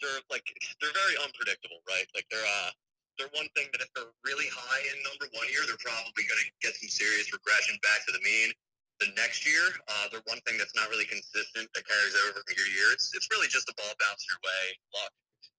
they're 0.00 0.22
like 0.30 0.46
they're 0.80 0.94
very 0.94 1.16
unpredictable, 1.22 1.82
right? 1.86 2.06
Like 2.14 2.26
they're 2.30 2.46
uh 2.46 2.70
they're 3.18 3.32
one 3.34 3.50
thing 3.58 3.66
that 3.74 3.82
if 3.82 3.90
they're 3.98 4.14
really 4.22 4.46
high 4.46 4.82
in 4.94 4.96
number 5.02 5.26
one 5.34 5.50
year, 5.50 5.66
they're 5.66 5.82
probably 5.82 6.22
going 6.30 6.38
to 6.38 6.48
get 6.62 6.78
some 6.78 6.86
serious 6.86 7.26
regression 7.34 7.74
back 7.82 8.06
to 8.06 8.14
the 8.14 8.22
mean. 8.22 8.54
The 9.02 9.10
next 9.18 9.42
year, 9.42 9.62
uh, 9.90 10.06
they're 10.10 10.22
one 10.30 10.38
thing 10.46 10.54
that's 10.54 10.74
not 10.78 10.86
really 10.86 11.06
consistent 11.06 11.66
that 11.74 11.82
carries 11.82 12.14
over 12.22 12.38
from 12.38 12.46
year 12.46 12.62
to 12.62 12.74
year. 12.78 12.90
It's, 12.94 13.10
it's 13.14 13.26
really 13.34 13.50
just 13.50 13.66
the 13.66 13.74
ball 13.74 13.90
bouncing 13.98 14.30
your 14.30 14.42
way, 14.42 14.62
luck, 14.94 15.12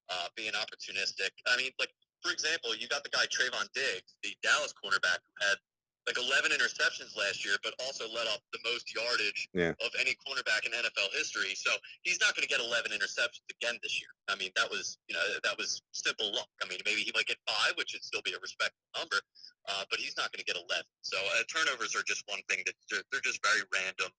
uh, 0.08 0.28
being 0.40 0.56
opportunistic. 0.56 1.36
I 1.52 1.60
mean, 1.60 1.76
like 1.84 1.92
for 2.24 2.32
example, 2.32 2.72
you 2.80 2.88
got 2.88 3.04
the 3.04 3.12
guy 3.12 3.28
Trevon 3.28 3.68
Diggs, 3.76 4.16
the 4.24 4.32
Dallas 4.40 4.72
cornerback, 4.72 5.20
who 5.28 5.36
had 5.44 5.60
like 6.08 6.16
11 6.16 6.39
interceptions 6.70 7.18
last 7.18 7.42
year, 7.44 7.58
but 7.64 7.74
also 7.86 8.06
let 8.14 8.28
off 8.28 8.40
the 8.54 8.60
most 8.64 8.94
yardage 8.94 9.50
Yeah. 9.54 9.74
of 9.82 9.92
any 10.00 10.14
cornerback 10.22 10.66
in 10.66 10.72
NFL 10.72 11.10
history. 11.12 11.56
So 11.56 11.72
he's 12.04 12.20
not 12.22 12.36
going 12.36 12.48
to 12.48 12.50
get 12.50 12.62
11 12.62 12.92
interceptions 12.92 13.42
again 13.50 13.80
this 13.82 14.00
year. 14.00 14.10
I 14.30 14.36
mean, 14.36 14.52
that 14.56 14.70
was 14.70 14.98
you 15.08 15.16
know 15.16 15.22
that 15.44 15.58
was 15.58 15.82
simple 15.92 16.32
luck. 16.32 16.48
I 16.62 16.68
mean, 16.68 16.80
maybe 16.86 17.02
he 17.02 17.12
might 17.16 17.26
get 17.26 17.38
five, 17.48 17.74
which 17.78 17.94
would 17.94 18.04
still 18.04 18.22
be 18.22 18.34
a 18.34 18.40
respectable 18.40 18.94
number, 18.98 19.18
uh, 19.68 19.84
but 19.90 20.00
he's 20.00 20.16
not 20.18 20.32
going 20.32 20.46
to 20.46 20.46
get 20.46 20.56
11. 20.58 20.86
So 21.02 21.18
uh, 21.18 21.44
turnovers 21.50 21.96
are 21.96 22.04
just 22.06 22.24
one 22.30 22.42
thing 22.50 22.62
that 22.66 22.76
they're, 22.90 23.04
they're 23.12 23.26
just 23.26 23.42
very 23.42 23.66
random. 23.74 24.12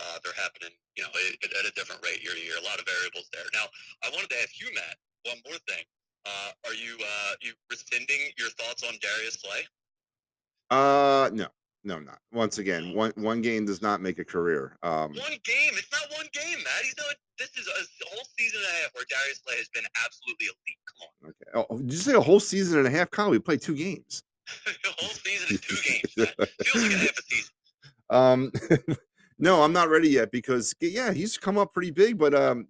Uh, 0.00 0.16
they're 0.22 0.38
happening, 0.38 0.70
you 0.96 1.02
know, 1.02 1.10
at, 1.10 1.50
at 1.58 1.66
a 1.66 1.74
different 1.74 1.98
rate 2.06 2.22
year 2.22 2.32
to 2.32 2.38
year. 2.40 2.54
A 2.56 2.64
lot 2.64 2.78
of 2.78 2.86
variables 2.86 3.26
there. 3.34 3.42
Now, 3.52 3.66
I 4.06 4.10
wanted 4.14 4.30
to 4.30 4.38
ask 4.40 4.54
you, 4.60 4.70
Matt, 4.72 4.94
one 5.26 5.42
more 5.44 5.58
thing. 5.66 5.82
Uh, 6.24 6.50
are 6.66 6.74
you 6.74 6.94
uh, 7.02 7.32
you 7.42 7.52
rescinding 7.70 8.30
your 8.38 8.48
thoughts 8.50 8.84
on 8.86 8.94
Darius 9.02 9.42
Slay? 9.42 9.66
Uh, 10.70 11.30
no, 11.32 11.48
no, 11.84 11.98
not 11.98 12.18
once 12.32 12.58
again. 12.58 12.94
One 12.94 13.12
one 13.16 13.40
game 13.40 13.64
does 13.64 13.80
not 13.80 14.00
make 14.00 14.18
a 14.18 14.24
career. 14.24 14.76
Um, 14.82 15.12
One 15.14 15.38
game. 15.44 15.72
It's 15.72 15.90
not 15.92 16.02
one 16.16 16.26
game, 16.32 16.58
Matt. 16.58 16.82
He's 16.82 16.96
not. 16.98 17.14
This 17.38 17.50
is 17.56 17.68
a 17.68 18.14
whole 18.14 18.24
season 18.36 18.60
and 18.60 18.68
a 18.68 18.82
half 18.82 18.94
where 18.94 19.04
Darius 19.08 19.40
Slay 19.44 19.56
has 19.56 19.68
been 19.68 19.84
absolutely 20.04 20.46
elite. 20.46 20.78
Come 20.86 21.08
on, 21.08 21.30
okay. 21.30 21.66
Oh, 21.70 21.78
did 21.78 21.92
you 21.92 21.98
say 21.98 22.14
a 22.14 22.20
whole 22.20 22.40
season 22.40 22.78
and 22.78 22.88
a 22.88 22.90
half? 22.90 23.10
Kyle, 23.10 23.30
we 23.30 23.38
played 23.38 23.62
two 23.62 23.76
games. 23.76 24.22
the 24.64 24.90
whole 24.98 25.10
season 25.10 25.54
is 25.54 25.60
two 25.60 25.76
games. 25.88 26.12
Feels 26.14 26.84
like 26.84 26.94
a 26.94 26.98
half 26.98 27.18
a 27.18 27.22
season. 27.22 27.50
Um, 28.10 28.50
no, 29.38 29.62
I'm 29.62 29.74
not 29.74 29.90
ready 29.90 30.08
yet 30.08 30.32
because 30.32 30.74
yeah, 30.80 31.12
he's 31.12 31.36
come 31.36 31.58
up 31.58 31.74
pretty 31.74 31.90
big, 31.90 32.16
but 32.16 32.32
um, 32.32 32.68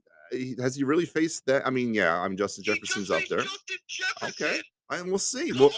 has 0.59 0.75
he 0.75 0.83
really 0.83 1.07
faced 1.07 1.47
that? 1.47 1.65
I 1.65 1.71
mean, 1.71 1.95
yeah, 1.95 2.21
I'm 2.21 2.37
Justin 2.37 2.65
He 2.65 2.73
Jefferson's 2.73 3.09
up 3.09 3.23
there. 3.31 3.43
Justin 3.43 3.77
Jefferson. 3.87 4.45
Okay, 4.45 4.61
I, 4.91 5.03
we'll 5.03 5.19
see. 5.19 5.51
Come 5.51 5.61
Well, 5.61 5.69
on. 5.71 5.75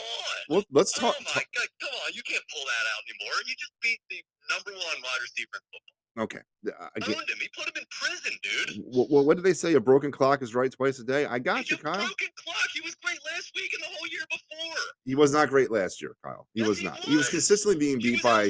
well, 0.48 0.64
let's 0.72 0.96
oh 0.98 1.02
talk. 1.02 1.16
my 1.34 1.42
God! 1.54 1.68
Come 1.80 1.94
on, 2.06 2.12
you 2.14 2.22
can't 2.22 2.44
pull 2.52 2.64
that 2.64 2.84
out 2.94 3.02
anymore. 3.08 3.36
You 3.46 3.54
just 3.58 3.72
beat 3.82 4.00
the 4.10 4.22
number 4.50 4.72
one 4.72 4.98
wide 5.02 5.22
receiver 5.22 5.56
in 5.56 5.64
football. 5.72 5.99
Okay, 6.18 6.40
uh, 6.66 6.88
again, 6.96 7.14
Owned 7.16 7.30
him. 7.30 7.38
He 7.40 7.48
put 7.56 7.68
him 7.68 7.74
in 7.78 7.84
prison, 7.88 8.32
dude. 8.42 8.82
what, 8.84 9.24
what 9.24 9.36
did 9.36 9.44
they 9.44 9.52
say? 9.54 9.74
A 9.74 9.80
broken 9.80 10.10
clock 10.10 10.42
is 10.42 10.54
right 10.56 10.70
twice 10.70 10.98
a 10.98 11.04
day. 11.04 11.24
I 11.24 11.38
got 11.38 11.58
He's 11.58 11.70
you, 11.70 11.76
a 11.76 11.80
Kyle. 11.80 11.94
broken 11.98 12.28
clock. 12.36 12.66
He 12.74 12.80
was 12.80 12.96
great 12.96 13.18
last 13.32 13.52
week 13.54 13.70
and 13.74 13.82
the 13.84 13.96
whole 13.96 14.08
year 14.10 14.26
before. 14.28 14.76
He 15.06 15.14
was 15.14 15.32
not 15.32 15.48
great 15.48 15.70
last 15.70 16.02
year, 16.02 16.16
Kyle. 16.24 16.48
He 16.52 16.60
Yes, 16.60 16.68
was 16.68 16.82
not. 16.82 16.98
He 17.04 17.12
was 17.16 17.26
was. 17.26 17.28
consistently 17.30 17.78
being 17.78 17.98
beat 18.00 18.22
was 18.22 18.22
by. 18.22 18.42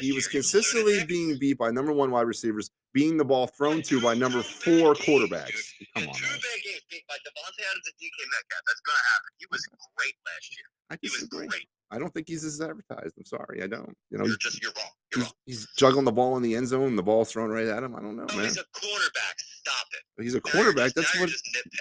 He 0.00 0.12
was 0.12 0.24
year, 0.24 0.40
consistently 0.40 1.04
being 1.04 1.36
beat 1.38 1.58
by 1.58 1.70
number 1.70 1.92
one 1.92 2.10
wide 2.10 2.26
receivers, 2.26 2.70
being 2.94 3.18
the 3.18 3.24
ball 3.24 3.46
thrown 3.48 3.76
Yeah, 3.76 3.82
to 3.82 4.00
by 4.00 4.14
number 4.14 4.42
four 4.42 4.94
games, 4.94 5.04
quarterbacks. 5.06 5.52
dude. 5.78 5.88
Come 5.94 6.04
Yeah, 6.04 6.08
on, 6.08 6.14
two 6.16 6.24
man. 6.24 6.40
bad 6.40 6.58
games 6.64 6.82
beat 6.90 7.04
by 7.06 7.14
Davante 7.20 7.62
Adams 7.70 7.84
and 7.86 7.96
DK 8.00 8.18
Metcalf. 8.32 8.62
That's 8.66 8.80
gonna 8.80 9.06
happen. 9.12 9.30
He 9.38 9.46
was 9.52 9.68
great 9.96 10.14
last 10.24 10.56
year. 10.56 10.66
I 10.90 10.96
He 11.02 11.08
was 11.12 11.28
great. 11.28 11.50
I 11.92 11.98
don't 11.98 12.12
think 12.14 12.26
he's 12.28 12.42
as 12.44 12.60
advertised. 12.60 13.14
I'm 13.18 13.24
sorry, 13.26 13.62
I 13.62 13.66
don't. 13.66 13.94
You 14.10 14.18
know, 14.18 14.24
You're 14.24 14.36
just 14.38 14.62
you're 14.62 14.72
wrong. 14.76 14.86
You're 15.14 15.20
he's, 15.20 15.24
wrong. 15.24 15.32
he's 15.46 15.68
juggling 15.76 16.04
the 16.06 16.12
ball 16.12 16.36
in 16.38 16.42
the 16.42 16.54
end 16.56 16.66
zone, 16.68 16.96
the 16.96 17.02
ball's 17.02 17.30
thrown 17.30 17.50
right 17.50 17.66
at 17.66 17.82
him. 17.82 17.94
I 17.94 18.00
don't 18.00 18.16
know, 18.16 18.26
Oh, 18.30 18.36
man. 18.36 18.44
he's 18.46 18.56
a 18.56 18.64
cornerback. 18.74 19.34
Stop 19.64 19.86
it. 20.18 20.22
He's 20.24 20.34
a 20.34 20.40
quarterback. 20.40 20.92
That's 20.94 21.20
what. 21.20 21.30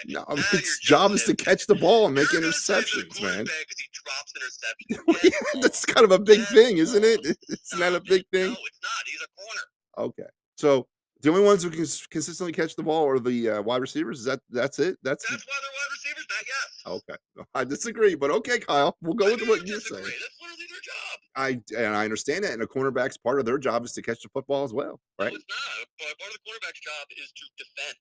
No, 0.07 0.23
Now 0.27 0.35
its 0.53 0.79
job 0.79 1.11
is 1.11 1.23
to 1.23 1.35
catch 1.35 1.65
the 1.65 1.75
ball 1.75 2.05
and 2.07 2.13
make 2.15 2.31
You're 2.31 2.41
gonna 2.41 2.53
say 2.53 2.81
he's 2.81 2.93
a 2.93 3.05
interceptions, 3.05 3.21
man. 3.23 3.45
he 3.47 3.87
drops 4.03 4.33
interceptions. 4.37 5.31
That's 5.61 5.85
kind 5.85 6.03
of 6.03 6.11
a 6.11 6.19
big 6.19 6.41
thing, 6.47 6.77
isn't 6.77 7.03
it? 7.03 7.21
It's 7.49 7.73
not 7.79 7.79
that 7.91 7.95
a 7.95 8.01
big 8.01 8.23
thing. 8.31 8.47
No, 8.47 8.51
it's 8.51 8.79
not. 8.83 9.05
He's 9.05 9.21
a 9.21 9.31
corner. 9.41 10.09
Okay, 10.09 10.29
so 10.57 10.87
the 11.21 11.29
only 11.29 11.43
ones 11.43 11.63
who 11.63 11.69
can 11.69 11.85
consistently 12.09 12.51
catch 12.53 12.75
the 12.75 12.83
ball 12.83 13.07
are 13.07 13.19
the 13.19 13.49
uh, 13.49 13.61
wide 13.61 13.81
receivers. 13.81 14.19
Is 14.19 14.25
that 14.25 14.39
that's 14.49 14.79
it? 14.79 14.97
That's 15.03 15.23
That's 15.29 15.45
why 15.45 15.53
they're 15.61 15.71
wide 15.71 15.91
receivers, 15.93 16.25
not 16.29 16.43
yes. 16.47 17.03
okay. 17.37 17.45
I 17.55 17.63
disagree, 17.63 18.15
but 18.15 18.31
okay, 18.31 18.59
Kyle, 18.59 18.95
we'll 19.01 19.13
go 19.13 19.27
I 19.27 19.31
with 19.31 19.47
what 19.47 19.67
you're 19.67 19.77
disagree. 19.79 20.03
saying. 20.03 20.19
That's 20.19 20.37
literally 20.41 20.67
their 20.69 20.81
job. 20.83 21.17
I 21.35 21.85
and 21.85 21.95
I 21.95 22.03
understand 22.03 22.43
that, 22.43 22.53
and 22.53 22.61
a 22.63 22.67
cornerback's 22.67 23.17
part 23.17 23.39
of 23.39 23.45
their 23.45 23.57
job 23.57 23.85
is 23.85 23.93
to 23.93 24.01
catch 24.01 24.21
the 24.21 24.29
football 24.33 24.63
as 24.63 24.73
well, 24.73 24.99
No, 25.19 25.25
right? 25.25 25.33
it's 25.33 25.45
not. 25.47 25.87
Part 25.99 26.11
of 26.29 26.33
the 26.33 26.39
quarterback's 26.45 26.79
job 26.81 27.07
is 27.17 27.31
to 27.31 27.45
defend. 27.57 27.95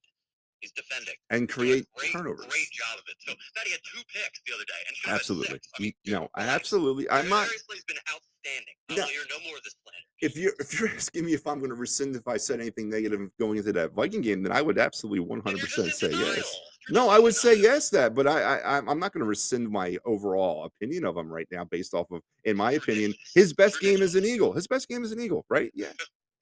He's 0.60 0.72
defending. 0.72 1.14
And 1.30 1.48
create 1.48 1.86
great, 1.96 2.12
turnovers. 2.12 2.44
Great 2.44 2.68
job 2.68 2.98
of 3.00 3.04
it. 3.08 3.16
So 3.24 3.32
that 3.56 3.64
he 3.64 3.72
had 3.72 3.80
two 3.80 4.02
picks 4.12 4.40
the 4.44 4.52
other 4.52 4.64
day, 4.68 4.80
and 4.88 4.92
should 4.96 5.08
have 5.08 5.16
had 5.16 5.20
Absolutely. 5.24 5.56
I 5.56 5.78
mean, 5.80 5.92
You 6.04 6.14
relax. 6.16 6.32
absolutely. 6.36 7.08
I'm 7.08 7.28
not. 7.32 7.46
Darius 7.48 7.64
Slay's 7.64 7.84
been 7.88 7.96
outstanding. 8.12 8.76
I 8.92 8.96
No. 9.00 9.04
hear 9.08 9.24
no 9.32 9.40
more 9.48 9.56
of 9.56 9.64
this 9.64 9.72
slander. 9.80 10.09
If 10.20 10.36
you're 10.36 10.52
if 10.58 10.78
you're 10.78 10.88
asking 10.96 11.24
me 11.26 11.32
if 11.34 11.46
I'm 11.46 11.58
going 11.58 11.70
to 11.70 11.76
rescind 11.76 12.14
if 12.16 12.26
I 12.28 12.36
said 12.36 12.60
anything 12.60 12.88
negative 12.90 13.20
going 13.38 13.58
into 13.58 13.72
that 13.72 13.92
Viking 13.92 14.20
game, 14.20 14.42
then 14.42 14.52
I 14.52 14.62
would 14.62 14.78
absolutely 14.78 15.20
100 15.20 15.48
And 15.50 15.58
you're 15.58 15.66
just 15.66 16.00
percent 16.00 16.12
say 16.12 16.18
yes. 16.18 16.60
No, 16.90 17.08
I 17.08 17.18
would 17.18 17.34
say 17.34 17.54
yes 17.54 17.90
that, 17.90 18.14
but 18.14 18.26
I, 18.26 18.40
I 18.40 18.56
I'm- 18.80 18.98
not 18.98 19.12
going 19.12 19.20
to 19.20 19.28
rescind 19.28 19.68
my 19.70 19.96
overall 20.04 20.64
opinion 20.64 21.04
of 21.04 21.16
him 21.16 21.28
right 21.28 21.46
now 21.52 21.64
based 21.64 21.94
off 21.94 22.10
of, 22.10 22.22
in 22.44 22.56
my 22.56 22.72
opinion, 22.72 23.14
his 23.34 23.52
best 23.52 23.80
game 23.86 24.02
is 24.02 24.14
an 24.14 24.24
Eagle. 24.24 24.52
His 24.52 24.66
best 24.66 24.88
game 24.88 25.04
is 25.04 25.12
an 25.12 25.20
Eagle, 25.20 25.44
right? 25.50 25.70
Yeah, 25.74 25.92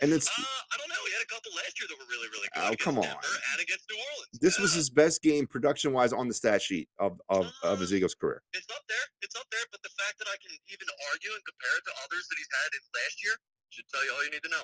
and 0.00 0.12
it's 0.12 0.28
Uh, 0.28 0.42
I 0.72 0.76
don't 0.78 0.88
know. 0.88 1.02
He 1.06 1.12
had 1.12 1.22
a 1.22 1.26
couple 1.26 1.50
last 1.58 1.74
year 1.78 1.88
that 1.90 1.98
were 1.98 2.08
really, 2.08 2.28
really 2.32 2.48
good. 2.54 2.62
Oh, 2.64 2.74
come 2.82 2.96
on. 2.98 3.04
Denver 3.04 3.38
and 3.52 3.60
against 3.60 3.84
New 3.90 3.98
Orleans. 3.98 4.38
this 4.40 4.58
was 4.58 4.72
his 4.72 4.88
best 4.88 5.20
game 5.22 5.44
production 5.46 5.92
wise 5.92 6.12
on 6.14 6.28
the 6.28 6.34
stat 6.34 6.62
sheet 6.62 6.88
of 6.98 7.20
of, 7.28 7.50
of 7.62 7.80
his 7.80 7.92
Uh, 7.92 7.96
Eagles 7.96 8.14
career. 8.14 8.40
It's 8.54 8.66
up 8.72 8.82
there. 8.88 9.06
It's 9.22 9.34
up 9.36 9.46
there. 9.50 9.66
But 9.72 9.82
the 9.82 9.90
fact 9.98 10.18
that 10.22 10.28
I 10.30 10.36
can 10.40 10.54
even 10.70 10.86
argue 11.12 11.34
and 11.34 11.42
compare 11.44 11.74
it 11.76 11.84
to 11.90 11.92
others 12.06 12.24
that 12.30 12.36
he's 12.38 12.52
had 12.62 12.70
in 12.78 12.82
last 12.94 13.16
year 13.26 13.34
should 13.70 13.88
tell 13.88 14.04
you 14.04 14.12
all 14.12 14.24
you 14.24 14.30
need 14.30 14.42
to 14.42 14.50
know. 14.50 14.62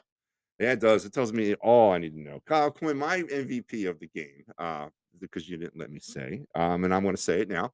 Yeah, 0.58 0.72
it 0.72 0.80
does. 0.80 1.04
It 1.04 1.12
tells 1.12 1.32
me 1.32 1.54
all 1.54 1.92
I 1.92 1.98
need 1.98 2.14
to 2.14 2.20
know. 2.20 2.40
Kyle 2.46 2.70
Quinn, 2.70 2.96
my 2.96 3.22
MVP 3.22 3.88
of 3.88 3.98
the 3.98 4.08
game, 4.14 4.44
uh, 4.58 4.86
because 5.20 5.48
you 5.48 5.56
didn't 5.56 5.78
let 5.78 5.90
me 5.90 5.98
say, 6.00 6.44
um, 6.54 6.84
and 6.84 6.94
I'm 6.94 7.02
going 7.02 7.16
to 7.16 7.22
say 7.22 7.40
it 7.40 7.48
now. 7.48 7.70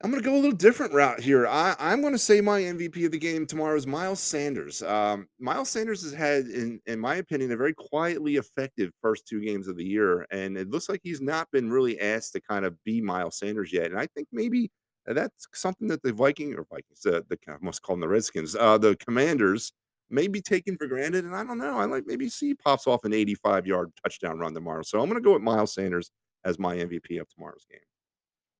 I'm 0.00 0.12
going 0.12 0.22
to 0.22 0.28
go 0.28 0.36
a 0.36 0.38
little 0.38 0.52
different 0.52 0.94
route 0.94 1.18
here. 1.18 1.48
I, 1.48 1.74
I'm 1.80 2.02
going 2.02 2.12
to 2.12 2.20
say 2.20 2.40
my 2.40 2.60
MVP 2.60 3.04
of 3.04 3.10
the 3.10 3.18
game 3.18 3.46
tomorrow 3.46 3.76
is 3.76 3.84
Miles 3.84 4.20
Sanders. 4.20 4.80
Um, 4.80 5.26
Miles 5.40 5.70
Sanders 5.70 6.04
has 6.04 6.12
had, 6.12 6.46
in 6.46 6.80
in 6.86 7.00
my 7.00 7.16
opinion, 7.16 7.50
a 7.50 7.56
very 7.56 7.74
quietly 7.74 8.36
effective 8.36 8.92
first 9.02 9.26
two 9.26 9.40
games 9.40 9.66
of 9.66 9.76
the 9.76 9.84
year, 9.84 10.24
and 10.30 10.56
it 10.56 10.70
looks 10.70 10.88
like 10.88 11.00
he's 11.02 11.20
not 11.20 11.50
been 11.50 11.68
really 11.68 12.00
asked 12.00 12.32
to 12.34 12.40
kind 12.40 12.64
of 12.64 12.76
be 12.84 13.00
Miles 13.00 13.38
Sanders 13.38 13.72
yet. 13.72 13.86
And 13.86 13.98
I 13.98 14.06
think 14.14 14.28
maybe 14.30 14.70
that's 15.04 15.48
something 15.52 15.88
that 15.88 16.04
the 16.04 16.12
Viking 16.12 16.54
or 16.54 16.64
Vikings, 16.70 17.04
uh, 17.04 17.22
the 17.28 17.36
I 17.48 17.56
must 17.60 17.82
call 17.82 17.94
them 17.96 18.02
the 18.02 18.08
Redskins, 18.08 18.54
uh, 18.54 18.78
the 18.78 18.94
Commanders 18.96 19.72
may 20.10 20.28
be 20.28 20.40
taken 20.40 20.76
for 20.76 20.86
granted. 20.86 21.24
And 21.24 21.34
I 21.36 21.44
don't 21.44 21.58
know. 21.58 21.78
I 21.78 21.84
like 21.84 22.04
maybe 22.06 22.28
see 22.28 22.54
pops 22.54 22.86
off 22.86 23.04
an 23.04 23.12
85 23.12 23.66
yard 23.66 23.90
touchdown 24.02 24.38
run 24.38 24.54
tomorrow. 24.54 24.82
So 24.82 25.00
I'm 25.00 25.08
going 25.08 25.20
to 25.20 25.24
go 25.24 25.34
with 25.34 25.42
Miles 25.42 25.74
Sanders 25.74 26.10
as 26.44 26.58
my 26.58 26.76
MVP 26.76 27.20
of 27.20 27.28
tomorrow's 27.28 27.66
game. 27.70 27.80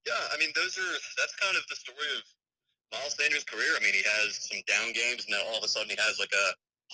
Yeah, 0.07 0.15
I 0.35 0.39
mean, 0.39 0.51
those 0.55 0.77
are 0.79 0.93
that's 1.17 1.35
kind 1.37 1.57
of 1.57 1.63
the 1.69 1.77
story 1.77 2.09
of 2.17 2.23
Miles 2.93 3.15
Sanders' 3.19 3.45
career. 3.45 3.77
I 3.79 3.83
mean, 3.85 3.93
he 3.95 4.03
has 4.05 4.49
some 4.49 4.59
down 4.67 4.93
games, 4.93 5.25
and 5.27 5.35
then 5.35 5.41
all 5.49 5.59
of 5.59 5.65
a 5.65 5.69
sudden 5.69 5.91
he 5.91 5.97
has 6.01 6.19
like 6.19 6.33
a 6.33 6.47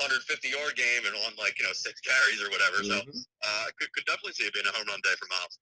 150 0.03 0.49
yard 0.49 0.75
game 0.75 1.07
and 1.07 1.15
on 1.27 1.33
like 1.39 1.59
you 1.59 1.65
know 1.65 1.73
six 1.73 2.01
carries 2.01 2.43
or 2.43 2.51
whatever. 2.51 2.83
So 2.83 3.01
Mhm. 3.01 3.25
uh, 3.47 3.67
could 3.79 3.93
could 3.93 4.05
definitely 4.07 4.33
see 4.33 4.45
it 4.45 4.55
being 4.55 4.67
a 4.67 4.73
home 4.73 4.87
run 4.89 5.01
day 5.05 5.15
for 5.19 5.27
Miles. 5.31 5.59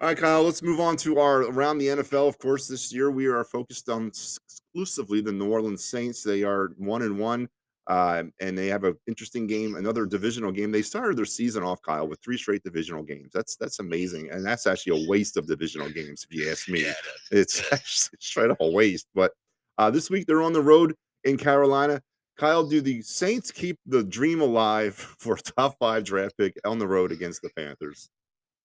All 0.00 0.08
right, 0.08 0.18
Kyle, 0.18 0.42
let's 0.42 0.60
move 0.60 0.80
on 0.80 0.96
to 0.98 1.18
our 1.20 1.42
around 1.44 1.78
the 1.78 1.88
NFL. 1.88 2.28
Of 2.28 2.38
course, 2.38 2.66
this 2.68 2.92
year 2.92 3.10
we 3.10 3.26
are 3.26 3.44
focused 3.44 3.88
on 3.88 4.08
exclusively 4.08 5.20
the 5.22 5.32
New 5.32 5.50
Orleans 5.50 5.84
Saints. 5.84 6.22
They 6.22 6.42
are 6.42 6.74
one 6.76 7.00
and 7.02 7.18
one, 7.18 7.48
uh, 7.86 8.22
and 8.40 8.56
they 8.56 8.68
have 8.68 8.84
an 8.84 8.96
interesting 9.06 9.46
game, 9.46 9.74
another 9.74 10.06
divisional 10.06 10.50
game. 10.50 10.72
They 10.72 10.82
started 10.82 11.18
their 11.18 11.24
season 11.24 11.62
off, 11.62 11.82
Kyle, 11.82 12.08
with 12.08 12.20
three 12.22 12.38
straight 12.38 12.62
divisional 12.62 13.02
games. 13.02 13.30
That's 13.32 13.56
that's 13.56 13.78
amazing, 13.78 14.30
and 14.30 14.44
that's 14.44 14.66
actually 14.66 15.04
a 15.04 15.08
waste 15.08 15.36
of 15.36 15.46
divisional 15.46 15.90
games, 15.90 16.26
if 16.28 16.34
you 16.34 16.50
ask 16.50 16.68
me. 16.68 16.82
Yeah, 16.82 16.94
it 17.30 17.38
is. 17.38 17.40
It's 17.42 17.72
actually 17.72 18.18
straight 18.20 18.50
up 18.50 18.60
a 18.60 18.70
waste. 18.70 19.06
But 19.14 19.32
uh, 19.76 19.90
this 19.90 20.08
week 20.08 20.26
they're 20.26 20.42
on 20.42 20.54
the 20.54 20.62
road 20.62 20.94
in 21.24 21.36
Carolina. 21.36 22.00
Kyle, 22.36 22.66
do 22.66 22.80
the 22.80 23.00
Saints 23.02 23.50
keep 23.52 23.78
the 23.86 24.02
dream 24.02 24.40
alive 24.40 24.94
for 25.18 25.34
a 25.34 25.38
top 25.38 25.76
five 25.78 26.04
draft 26.04 26.36
pick 26.38 26.58
on 26.64 26.78
the 26.78 26.88
road 26.88 27.12
against 27.12 27.42
the 27.42 27.50
Panthers? 27.56 28.08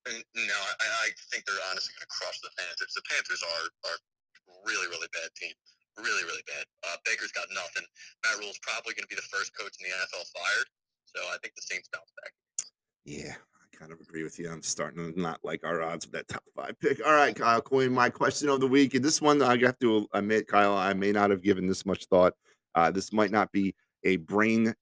No, 0.08 0.14
I, 0.80 0.86
I 1.06 1.10
think 1.30 1.46
they're 1.46 1.56
honestly 1.70 1.94
going 1.94 2.08
to 2.08 2.08
crush 2.08 2.40
the 2.40 2.50
Panthers. 2.58 2.94
The 2.96 3.04
Panthers 3.10 3.44
are 3.44 3.92
are 3.92 3.98
really 4.66 4.88
really 4.88 5.08
bad 5.12 5.30
team, 5.36 5.52
really 6.02 6.24
really 6.24 6.46
bad. 6.48 6.66
Uh, 6.88 6.98
Baker's 7.06 7.32
got 7.32 7.48
nothing. 7.54 7.84
Matt 8.24 8.40
Rhule's 8.40 8.60
probably 8.62 8.94
going 8.94 9.08
to 9.08 9.12
be 9.12 9.20
the 9.20 9.30
first 9.30 9.52
coach 9.58 9.74
in 9.80 9.88
the 9.88 9.94
NFL 9.96 10.26
fired. 10.34 10.68
So 11.06 11.20
I 11.32 11.38
think 11.42 11.56
the 11.56 11.62
Saints 11.62 11.90
bounce 11.92 12.12
back. 12.22 12.32
Yeah, 13.06 13.34
I 13.34 13.78
kind 13.78 13.92
of 13.92 14.00
agree 14.00 14.24
with 14.24 14.38
you. 14.38 14.50
I'm 14.50 14.62
starting 14.62 15.14
to 15.14 15.20
not 15.20 15.40
like 15.44 15.66
our 15.66 15.82
odds 15.82 16.06
with 16.06 16.14
that 16.14 16.28
top 16.28 16.44
five 16.56 16.80
pick. 16.80 17.06
All 17.06 17.14
right, 17.14 17.36
Kyle 17.36 17.62
Quinn, 17.62 17.92
my 17.92 18.10
question 18.10 18.50
of 18.50 18.60
the 18.60 18.68
week. 18.68 18.94
And 18.94 19.04
this 19.04 19.22
one, 19.22 19.42
I 19.42 19.58
have 19.58 19.80
to 19.80 20.08
admit, 20.14 20.48
Kyle, 20.48 20.78
I 20.78 20.94
may 20.94 21.12
not 21.12 21.32
have 21.32 21.42
given 21.42 21.66
this 21.66 21.86
much 21.86 22.06
thought. 22.06 22.34
Uh, 22.76 22.92
this 22.92 23.12
might 23.12 23.32
not 23.32 23.52
be 23.52 23.76
a 24.04 24.18
brain 24.18 24.74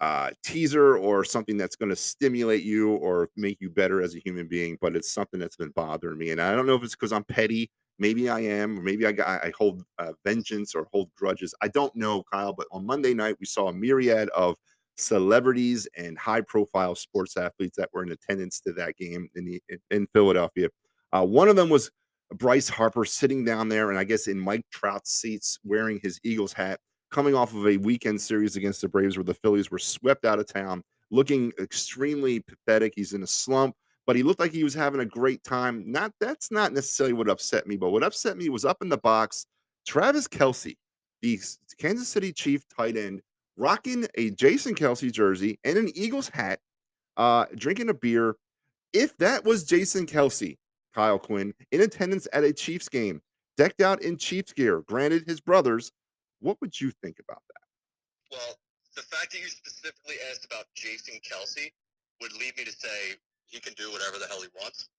uh, 0.00 0.30
teaser 0.44 0.96
or 0.98 1.24
something 1.24 1.56
that's 1.56 1.76
going 1.76 1.88
to 1.88 1.96
stimulate 1.96 2.62
you 2.62 2.90
or 2.96 3.30
make 3.36 3.60
you 3.60 3.70
better 3.70 4.02
as 4.02 4.14
a 4.14 4.18
human 4.18 4.46
being, 4.46 4.76
but 4.80 4.96
it's 4.96 5.12
something 5.12 5.40
that's 5.40 5.56
been 5.56 5.70
bothering 5.70 6.18
me. 6.18 6.30
And 6.30 6.40
I 6.40 6.54
don't 6.54 6.66
know 6.66 6.74
if 6.74 6.82
it's 6.82 6.94
because 6.94 7.12
I'm 7.12 7.24
petty. 7.24 7.70
Maybe 7.98 8.28
I 8.28 8.40
am, 8.40 8.78
or 8.78 8.82
maybe 8.82 9.06
I 9.06 9.12
I 9.26 9.52
hold 9.56 9.82
uh, 9.98 10.12
vengeance 10.24 10.74
or 10.74 10.86
hold 10.92 11.10
grudges. 11.16 11.54
I 11.62 11.68
don't 11.68 11.94
know, 11.96 12.22
Kyle. 12.30 12.52
But 12.52 12.66
on 12.70 12.84
Monday 12.84 13.14
night, 13.14 13.36
we 13.40 13.46
saw 13.46 13.68
a 13.68 13.72
myriad 13.72 14.28
of 14.30 14.56
celebrities 14.96 15.86
and 15.96 16.18
high 16.18 16.40
profile 16.40 16.94
sports 16.94 17.36
athletes 17.36 17.76
that 17.76 17.90
were 17.92 18.02
in 18.02 18.12
attendance 18.12 18.60
to 18.60 18.72
that 18.72 18.96
game 18.96 19.28
in 19.34 19.44
the 19.44 19.62
in, 19.68 19.78
in 19.90 20.06
Philadelphia. 20.12 20.68
Uh, 21.12 21.24
one 21.24 21.48
of 21.48 21.56
them 21.56 21.68
was 21.68 21.90
Bryce 22.34 22.68
Harper 22.68 23.04
sitting 23.04 23.44
down 23.44 23.68
there, 23.68 23.90
and 23.90 23.98
I 23.98 24.04
guess 24.04 24.26
in 24.26 24.38
Mike 24.38 24.66
Trout's 24.72 25.12
seats, 25.12 25.58
wearing 25.64 26.00
his 26.02 26.18
Eagles 26.24 26.52
hat, 26.52 26.80
coming 27.10 27.34
off 27.34 27.54
of 27.54 27.66
a 27.66 27.76
weekend 27.76 28.20
series 28.20 28.56
against 28.56 28.80
the 28.80 28.88
Braves 28.88 29.16
where 29.16 29.24
the 29.24 29.34
Phillies 29.34 29.70
were 29.70 29.78
swept 29.78 30.24
out 30.24 30.38
of 30.38 30.52
town, 30.52 30.82
looking 31.10 31.52
extremely 31.60 32.40
pathetic. 32.40 32.92
He's 32.96 33.12
in 33.12 33.22
a 33.22 33.26
slump, 33.26 33.74
but 34.06 34.16
he 34.16 34.22
looked 34.22 34.40
like 34.40 34.52
he 34.52 34.64
was 34.64 34.74
having 34.74 35.00
a 35.00 35.06
great 35.06 35.42
time. 35.42 35.84
Not 35.90 36.12
that's 36.20 36.50
not 36.50 36.72
necessarily 36.72 37.12
what 37.12 37.28
upset 37.28 37.66
me, 37.66 37.76
but 37.76 37.90
what 37.90 38.04
upset 38.04 38.36
me 38.36 38.48
was 38.48 38.64
up 38.64 38.78
in 38.80 38.88
the 38.88 38.98
box, 38.98 39.46
Travis 39.86 40.28
Kelce, 40.28 40.76
the 41.22 41.40
Kansas 41.78 42.08
City 42.08 42.32
Chief 42.32 42.62
tight 42.68 42.96
end, 42.96 43.20
rocking 43.56 44.06
a 44.14 44.30
Jason 44.30 44.74
Kelce 44.74 45.10
jersey 45.10 45.58
and 45.64 45.76
an 45.76 45.90
Eagles 45.94 46.28
hat, 46.28 46.60
uh, 47.16 47.46
drinking 47.56 47.88
a 47.88 47.94
beer. 47.94 48.36
If 48.92 49.16
that 49.18 49.44
was 49.44 49.64
Jason 49.64 50.06
Kelce, 50.06 50.56
Kyle 50.94 51.18
Quinn, 51.18 51.52
in 51.72 51.80
attendance 51.82 52.28
at 52.32 52.44
a 52.44 52.52
Chiefs 52.52 52.88
game, 52.88 53.20
decked 53.56 53.80
out 53.80 54.02
in 54.02 54.16
Chiefs 54.16 54.52
gear, 54.52 54.82
granted 54.82 55.24
his 55.26 55.40
brothers, 55.40 55.90
what 56.40 56.58
would 56.60 56.80
you 56.80 56.92
think 57.02 57.16
about 57.18 57.42
that? 57.48 58.36
Well, 58.36 58.56
the 58.94 59.02
fact 59.02 59.32
that 59.32 59.40
you 59.40 59.48
specifically 59.48 60.16
asked 60.30 60.44
about 60.44 60.66
Jason 60.74 61.14
Kelce 61.16 61.72
would 62.20 62.32
lead 62.34 62.56
me 62.56 62.64
to 62.64 62.72
say 62.72 63.16
he 63.46 63.58
can 63.62 63.74
do 63.74 63.90
whatever 63.90 64.18
the 64.18 64.26
hell 64.26 64.42
he 64.42 64.50
wants. 64.58 64.90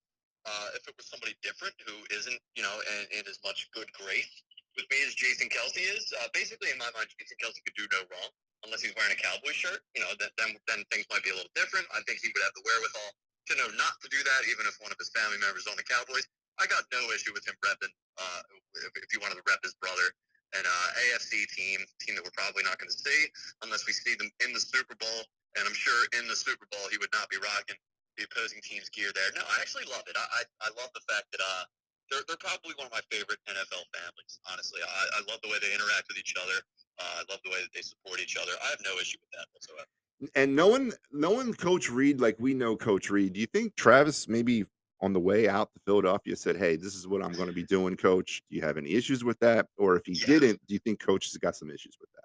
Uh, 0.46 0.72
if 0.72 0.86
it 0.88 0.94
was 0.96 1.04
somebody 1.04 1.36
different 1.44 1.76
who 1.84 1.92
isn't, 2.14 2.40
you 2.56 2.64
know, 2.64 2.72
in, 2.96 3.20
in 3.20 3.22
as 3.28 3.36
much 3.44 3.68
good 3.76 3.90
grace 3.92 4.42
with 4.78 4.88
me 4.88 4.96
as 5.04 5.12
Jason 5.12 5.50
Kelce 5.52 5.82
is, 5.82 6.08
uh, 6.22 6.30
basically 6.32 6.72
in 6.72 6.78
my 6.80 6.88
mind, 6.96 7.10
Jason 7.18 7.36
Kelce 7.36 7.60
could 7.66 7.76
do 7.76 7.84
no 7.92 8.06
wrong 8.08 8.30
unless 8.64 8.80
he's 8.80 8.94
wearing 8.96 9.12
a 9.12 9.20
cowboy 9.20 9.52
shirt. 9.52 9.84
You 9.92 10.06
know, 10.06 10.12
that, 10.22 10.32
then 10.40 10.56
then 10.70 10.80
things 10.88 11.04
might 11.12 11.26
be 11.26 11.34
a 11.34 11.36
little 11.36 11.52
different. 11.52 11.84
I 11.92 12.00
think 12.08 12.24
he 12.24 12.32
would 12.32 12.44
have 12.46 12.54
the 12.56 12.64
wherewithal 12.64 13.10
to 13.12 13.52
know 13.60 13.68
not 13.76 13.98
to 14.00 14.08
do 14.08 14.20
that, 14.24 14.40
even 14.48 14.64
if 14.64 14.78
one 14.80 14.94
of 14.94 14.98
his 15.00 15.12
family 15.12 15.40
members 15.42 15.68
on 15.68 15.76
the 15.76 15.84
Cowboys. 15.84 16.24
I 16.58 16.66
got 16.66 16.88
no 16.90 17.00
issue 17.14 17.30
with 17.30 17.46
him 17.46 17.54
repping, 17.62 17.92
uh, 18.18 18.42
if, 18.82 18.90
if 18.98 19.08
you 19.14 19.22
wanted 19.22 19.38
to 19.38 19.46
rep 19.46 19.62
his 19.62 19.78
brother 19.78 20.10
an 20.56 20.64
uh, 20.64 20.88
AFC 21.12 21.44
team, 21.52 21.84
team 22.00 22.16
that 22.16 22.24
we're 22.24 22.32
probably 22.32 22.64
not 22.64 22.80
going 22.80 22.88
to 22.88 22.96
see 22.96 23.28
unless 23.62 23.84
we 23.84 23.92
see 23.92 24.16
them 24.16 24.32
in 24.40 24.56
the 24.56 24.60
Super 24.60 24.96
Bowl. 24.96 25.20
And 25.56 25.68
I'm 25.68 25.76
sure 25.76 26.08
in 26.16 26.24
the 26.24 26.36
Super 26.36 26.64
Bowl 26.72 26.88
he 26.88 26.96
would 26.96 27.12
not 27.12 27.28
be 27.28 27.36
rocking 27.36 27.76
the 28.18 28.26
opposing 28.26 28.60
team's 28.60 28.90
gear 28.90 29.08
there. 29.14 29.30
No, 29.38 29.42
I 29.46 29.62
actually 29.62 29.86
love 29.86 30.02
it. 30.10 30.16
I 30.18 30.26
I, 30.42 30.42
I 30.66 30.68
love 30.76 30.90
the 30.92 31.04
fact 31.08 31.30
that 31.32 31.40
uh 31.40 31.64
they're 32.10 32.24
they're 32.26 32.40
probably 32.40 32.74
one 32.76 32.86
of 32.90 32.92
my 32.92 33.04
favorite 33.10 33.38
NFL 33.46 33.84
families. 33.94 34.40
Honestly, 34.50 34.80
I, 34.82 35.04
I 35.18 35.20
love 35.30 35.40
the 35.42 35.48
way 35.48 35.58
they 35.62 35.72
interact 35.72 36.08
with 36.08 36.18
each 36.18 36.34
other. 36.36 36.58
Uh, 36.98 37.22
I 37.22 37.32
love 37.32 37.40
the 37.44 37.50
way 37.50 37.62
that 37.62 37.72
they 37.74 37.82
support 37.82 38.20
each 38.20 38.36
other. 38.36 38.52
I 38.64 38.68
have 38.74 38.80
no 38.84 38.98
issue 39.00 39.18
with 39.22 39.30
that 39.38 39.46
whatsoever. 39.52 39.86
And 40.34 40.56
knowing 40.56 40.92
knowing 41.12 41.54
Coach 41.54 41.90
Reid 41.90 42.20
like 42.20 42.36
we 42.40 42.54
know 42.54 42.76
Coach 42.76 43.10
Reid, 43.10 43.34
do 43.34 43.40
you 43.40 43.46
think 43.46 43.76
Travis 43.76 44.26
maybe 44.28 44.66
on 45.00 45.12
the 45.12 45.20
way 45.20 45.48
out 45.48 45.72
to 45.74 45.80
Philadelphia 45.86 46.34
said, 46.34 46.56
"Hey, 46.56 46.74
this 46.76 46.94
is 46.94 47.06
what 47.06 47.22
I'm 47.22 47.32
going 47.32 47.46
to 47.46 47.54
be 47.54 47.62
doing, 47.64 47.96
Coach. 47.96 48.42
Do 48.50 48.56
you 48.56 48.62
have 48.62 48.76
any 48.78 48.90
issues 48.94 49.22
with 49.22 49.38
that?" 49.40 49.66
Or 49.76 49.96
if 49.96 50.02
he 50.06 50.14
Yeah. 50.14 50.26
didn't, 50.26 50.66
do 50.66 50.74
you 50.74 50.80
think 50.80 50.98
Coach 50.98 51.26
has 51.30 51.36
got 51.38 51.54
some 51.54 51.70
issues 51.70 51.96
with 52.00 52.10
that? 52.14 52.17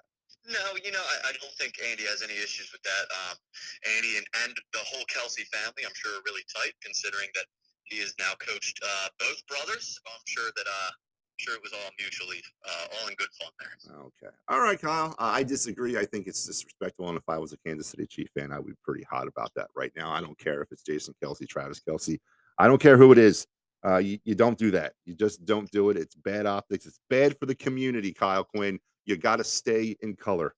No, 0.46 0.76
you 0.84 0.92
know, 0.92 1.00
I, 1.00 1.30
I 1.30 1.32
don't 1.40 1.56
think 1.56 1.80
Andy 1.80 2.04
has 2.04 2.22
any 2.22 2.36
issues 2.36 2.72
with 2.72 2.84
that. 2.84 3.06
Um, 3.16 3.36
Andy 3.96 4.18
and, 4.18 4.28
and 4.44 4.54
the 4.74 4.84
whole 4.84 5.06
Kelce 5.08 5.48
family, 5.48 5.88
I'm 5.88 5.96
sure, 5.96 6.20
are 6.20 6.26
really 6.26 6.44
tight, 6.52 6.74
considering 6.84 7.30
that 7.36 7.46
he 7.86 8.00
has 8.00 8.14
now 8.20 8.34
coached 8.40 8.80
uh, 8.84 9.08
both 9.20 9.40
brothers. 9.48 10.00
I'm 10.06 10.26
sure 10.28 10.52
that 10.56 10.68
uh, 10.68 10.92
I'm 10.92 11.40
sure 11.40 11.56
it 11.56 11.64
was 11.64 11.74
all 11.74 11.90
mutually, 11.98 12.42
uh, 12.68 12.86
all 13.00 13.08
in 13.08 13.16
good 13.16 13.32
fun 13.40 13.52
there. 13.60 13.96
Okay. 14.04 14.36
All 14.50 14.60
right, 14.60 14.80
Kyle. 14.80 15.16
I 15.18 15.44
disagree. 15.44 15.98
I 15.98 16.06
think 16.06 16.28
it's 16.28 16.46
disrespectful. 16.46 17.08
And 17.10 17.18
if 17.18 17.28
I 17.28 17.38
was 17.38 17.54
a 17.54 17.58
Kansas 17.66 17.88
City 17.88 18.06
Chief 18.06 18.28
fan, 18.38 18.52
I 18.52 18.60
would 18.60 18.68
be 18.68 18.74
pretty 18.84 19.04
hot 19.10 19.28
about 19.28 19.52
that 19.56 19.68
right 19.76 19.92
now. 19.96 20.12
I 20.12 20.22
don't 20.22 20.38
care 20.38 20.62
if 20.62 20.72
it's 20.72 20.84
Jason 20.84 21.16
Kelce, 21.24 21.48
Travis 21.48 21.80
Kelce. 21.80 22.20
I 22.58 22.68
don't 22.68 22.82
care 22.82 22.98
who 22.98 23.12
it 23.12 23.18
is. 23.18 23.48
Uh, 23.86 23.98
you, 23.98 24.20
you 24.24 24.36
don't 24.36 24.58
do 24.58 24.72
that. 24.72 24.94
You 25.06 25.14
just 25.14 25.44
don't 25.46 25.70
do 25.72 25.90
it. 25.90 25.98
It's 25.98 26.16
bad 26.16 26.46
optics. 26.46 26.86
It's 26.86 27.00
bad 27.10 27.38
for 27.40 27.46
the 27.46 27.56
community, 27.56 28.14
Kyle 28.14 28.44
Quinn. 28.44 28.80
You 29.06 29.18
got 29.18 29.38
to 29.38 29.44
stay 29.44 29.96
in 30.02 30.16
color. 30.16 30.56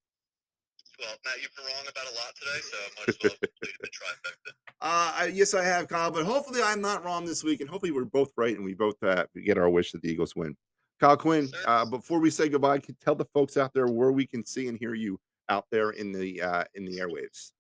Well, 1.00 1.10
Matt, 1.26 1.42
you've 1.42 1.52
been 1.58 1.66
wrong 1.66 1.86
about 1.90 2.06
a 2.06 2.16
lot 2.16 2.32
today, 2.40 2.60
so 2.62 2.78
I 2.78 2.90
might 2.96 3.10
as 3.10 3.18
well 3.22 3.32
have 3.32 3.40
completed 3.42 3.80
the 3.82 3.88
trifecta. 3.88 4.52
Uh, 4.82 5.12
I, 5.18 5.32
yes, 5.34 5.54
I 5.54 5.64
have, 5.64 5.88
Kyle, 5.88 6.12
but 6.12 6.24
hopefully 6.24 6.62
I'm 6.64 6.80
not 6.80 7.04
wrong 7.04 7.26
this 7.26 7.44
week, 7.44 7.60
and 7.60 7.70
hopefully 7.70 7.92
we're 7.92 8.06
both 8.06 8.32
right, 8.38 8.56
and 8.56 8.64
we 8.64 8.74
both 8.74 8.96
uh, 9.04 9.26
get 9.44 9.58
our 9.58 9.70
wish 9.70 9.92
that 9.92 10.02
the 10.02 10.10
Eagles 10.10 10.36
win. 10.36 10.56
Kyle 11.02 11.18
Quinn, 11.18 11.52
uh, 11.68 11.84
before 11.84 12.20
we 12.20 12.30
say 12.30 12.48
goodbye, 12.48 12.80
can 12.80 12.96
tell 13.04 13.16
the 13.16 13.28
folks 13.34 13.58
out 13.58 13.74
there 13.74 13.88
where 13.88 14.14
we 14.14 14.26
can 14.26 14.46
see 14.46 14.70
and 14.70 14.80
hear 14.80 14.94
you 14.94 15.20
out 15.50 15.66
there 15.70 15.92
in 15.92 16.14
the 16.14 16.42
uh, 16.42 16.64
in 16.76 16.86
the 16.86 16.98
airwaves. 17.04 17.52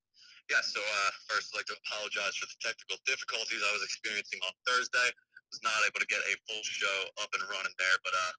Yeah, 0.50 0.64
so 0.64 0.80
uh, 0.80 1.12
first, 1.28 1.52
I'd 1.52 1.60
like 1.60 1.68
to 1.68 1.76
apologize 1.84 2.38
for 2.40 2.48
the 2.48 2.60
technical 2.64 2.96
difficulties 3.04 3.60
I 3.60 3.74
was 3.76 3.84
experiencing 3.84 4.40
on 4.48 4.54
Thursday. 4.64 5.10
Was 5.52 5.62
not 5.62 5.76
able 5.84 6.00
to 6.00 6.08
get 6.08 6.24
a 6.26 6.34
full 6.48 6.64
show 6.64 7.00
up 7.22 7.30
and 7.36 7.44
running 7.52 7.76
there, 7.78 7.98
but 8.08 8.14
uh, 8.16 8.32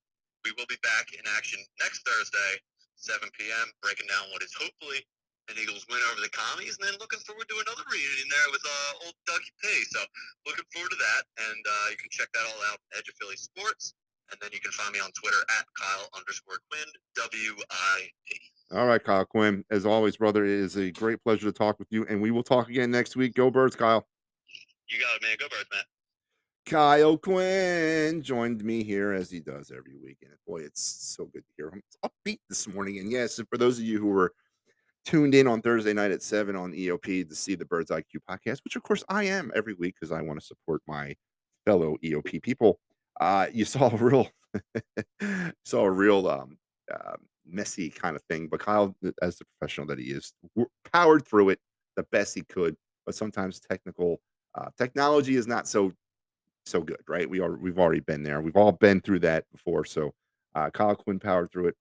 we 0.47 0.55
will 0.55 0.71
be 0.71 0.79
back 0.87 1.11
in 1.11 1.27
action 1.35 1.59
next 1.83 2.07
Thursday, 2.07 2.63
7 2.95 3.19
p.m., 3.35 3.67
breaking 3.83 4.07
down 4.07 4.31
what 4.31 4.47
is 4.47 4.55
hopefully 4.55 5.03
an 5.51 5.59
Eagles 5.59 5.83
win 5.91 5.99
over 6.15 6.23
the 6.23 6.31
Commies, 6.31 6.79
and 6.79 6.87
then 6.87 6.95
looking 7.03 7.19
forward 7.27 7.51
to 7.51 7.59
another 7.67 7.83
reunion 7.91 8.31
there 8.31 8.51
with 8.55 8.63
uh, 8.63 9.07
old 9.07 9.19
Dougie 9.27 9.55
P. 9.59 9.67
So 9.91 9.99
looking 10.47 10.67
forward 10.71 10.95
to 10.95 11.01
that, 11.03 11.23
and 11.51 11.63
uh, 11.67 11.87
you 11.91 11.99
can 11.99 12.11
check 12.15 12.31
that 12.31 12.47
all 12.47 12.63
out, 12.71 12.79
Edge 12.95 13.11
of 13.11 13.19
Philly 13.19 13.35
Sports, 13.35 13.99
and 14.31 14.39
then 14.39 14.51
you 14.55 14.63
can 14.63 14.71
find 14.71 14.95
me 14.95 15.03
on 15.03 15.11
Twitter 15.19 15.43
at 15.59 15.67
Kyle 15.75 16.07
underscore 16.15 16.63
Quinn, 16.71 16.87
W-I-P. 17.19 18.31
All 18.75 18.87
right, 18.87 19.03
Kyle 19.03 19.27
Quinn. 19.27 19.67
As 19.71 19.87
always, 19.87 20.17
brother, 20.17 20.47
it 20.47 20.51
is 20.51 20.79
a 20.79 20.91
great 20.95 21.23
pleasure 21.23 21.47
to 21.47 21.55
talk 21.55 21.79
with 21.79 21.91
you, 21.91 22.07
and 22.07 22.23
we 22.23 22.31
will 22.31 22.47
talk 22.47 22.71
again 22.71 22.91
next 22.91 23.15
week. 23.15 23.35
Go 23.35 23.51
Birds, 23.51 23.75
Kyle. 23.75 24.07
You 24.91 24.99
got 24.99 25.15
it, 25.19 25.23
man. 25.23 25.37
Go 25.39 25.47
Birds, 25.51 25.71
man. 25.75 25.83
Kyle 26.67 27.17
Quinn 27.17 28.23
joined 28.23 28.65
me 28.65 28.83
here 28.83 29.13
as 29.13 29.31
he 29.31 29.39
does 29.39 29.71
every 29.71 29.95
week. 30.03 30.19
And 30.23 30.33
boy, 30.47 30.63
it's 30.63 30.83
so 31.17 31.27
good 31.27 31.45
to 31.47 31.53
hear 31.57 31.69
him. 31.69 31.81
It's 31.87 31.97
upbeat 32.05 32.41
this 32.49 32.67
morning. 32.67 32.99
And 32.99 33.11
yes, 33.11 33.41
for 33.49 33.57
those 33.57 33.79
of 33.79 33.85
you 33.85 34.01
who 34.01 34.09
were 34.09 34.33
tuned 35.05 35.37
in 35.37 35.47
on 35.47 35.63
Thursday 35.63 35.93
night 35.93 36.11
at 36.11 36.25
7 36.25 36.57
on 36.57 36.73
EOP 36.73 37.29
to 37.29 37.35
see 37.37 37.55
the 37.55 37.65
Birds 37.65 37.93
IQ 37.93 38.19
podcast, 38.29 38.65
which 38.65 38.75
of 38.75 38.83
course 38.83 39.05
I 39.09 39.25
am 39.25 39.53
every 39.55 39.75
week 39.75 39.95
because 39.95 40.11
I 40.11 40.23
want 40.23 40.41
to 40.41 40.45
support 40.45 40.83
my 40.89 41.15
fellow 41.65 41.97
EOP 42.05 42.43
people. 42.43 42.81
Uh, 43.21 43.47
you 43.53 43.65
saw 43.65 43.89
a 43.89 43.97
real 43.97 44.29
saw 45.65 45.85
a 45.85 45.91
real 45.91 46.27
um, 46.27 46.59
uh, 46.93 47.17
messy 47.47 47.91
kind 47.91 48.17
of 48.17 48.23
thing, 48.25 48.49
but 48.49 48.59
Kyle, 48.59 48.97
as 49.23 49.37
the 49.37 49.45
professional 49.45 49.87
that 49.87 50.01
he 50.01 50.07
is, 50.07 50.33
powered 50.93 51.25
through 51.25 51.51
it 51.51 51.61
the 51.95 52.03
best 52.11 52.35
he 52.35 52.43
could. 52.43 52.77
But 53.05 53.15
sometimes 53.15 53.61
technical 53.61 54.21
uh, 54.57 54.71
technology 54.77 55.37
is 55.37 55.47
not 55.47 55.69
so 55.69 55.93
so 56.67 56.81
good, 56.81 57.01
right? 57.09 57.29
We 57.29 57.41
are 57.41 57.57
we've 57.57 57.79
already 57.79 58.01
been 58.01 58.23
there. 58.23 58.41
We've 58.41 58.57
all 58.57 58.73
been 58.73 59.01
through 59.01 59.21
that 59.21 59.45
before. 59.53 59.85
So 59.85 60.13
uh, 60.55 60.71
Kyle 60.71 60.97
Quinn 60.97 61.19
powered 61.19 61.53
through 61.53 61.69
it. 61.69 61.77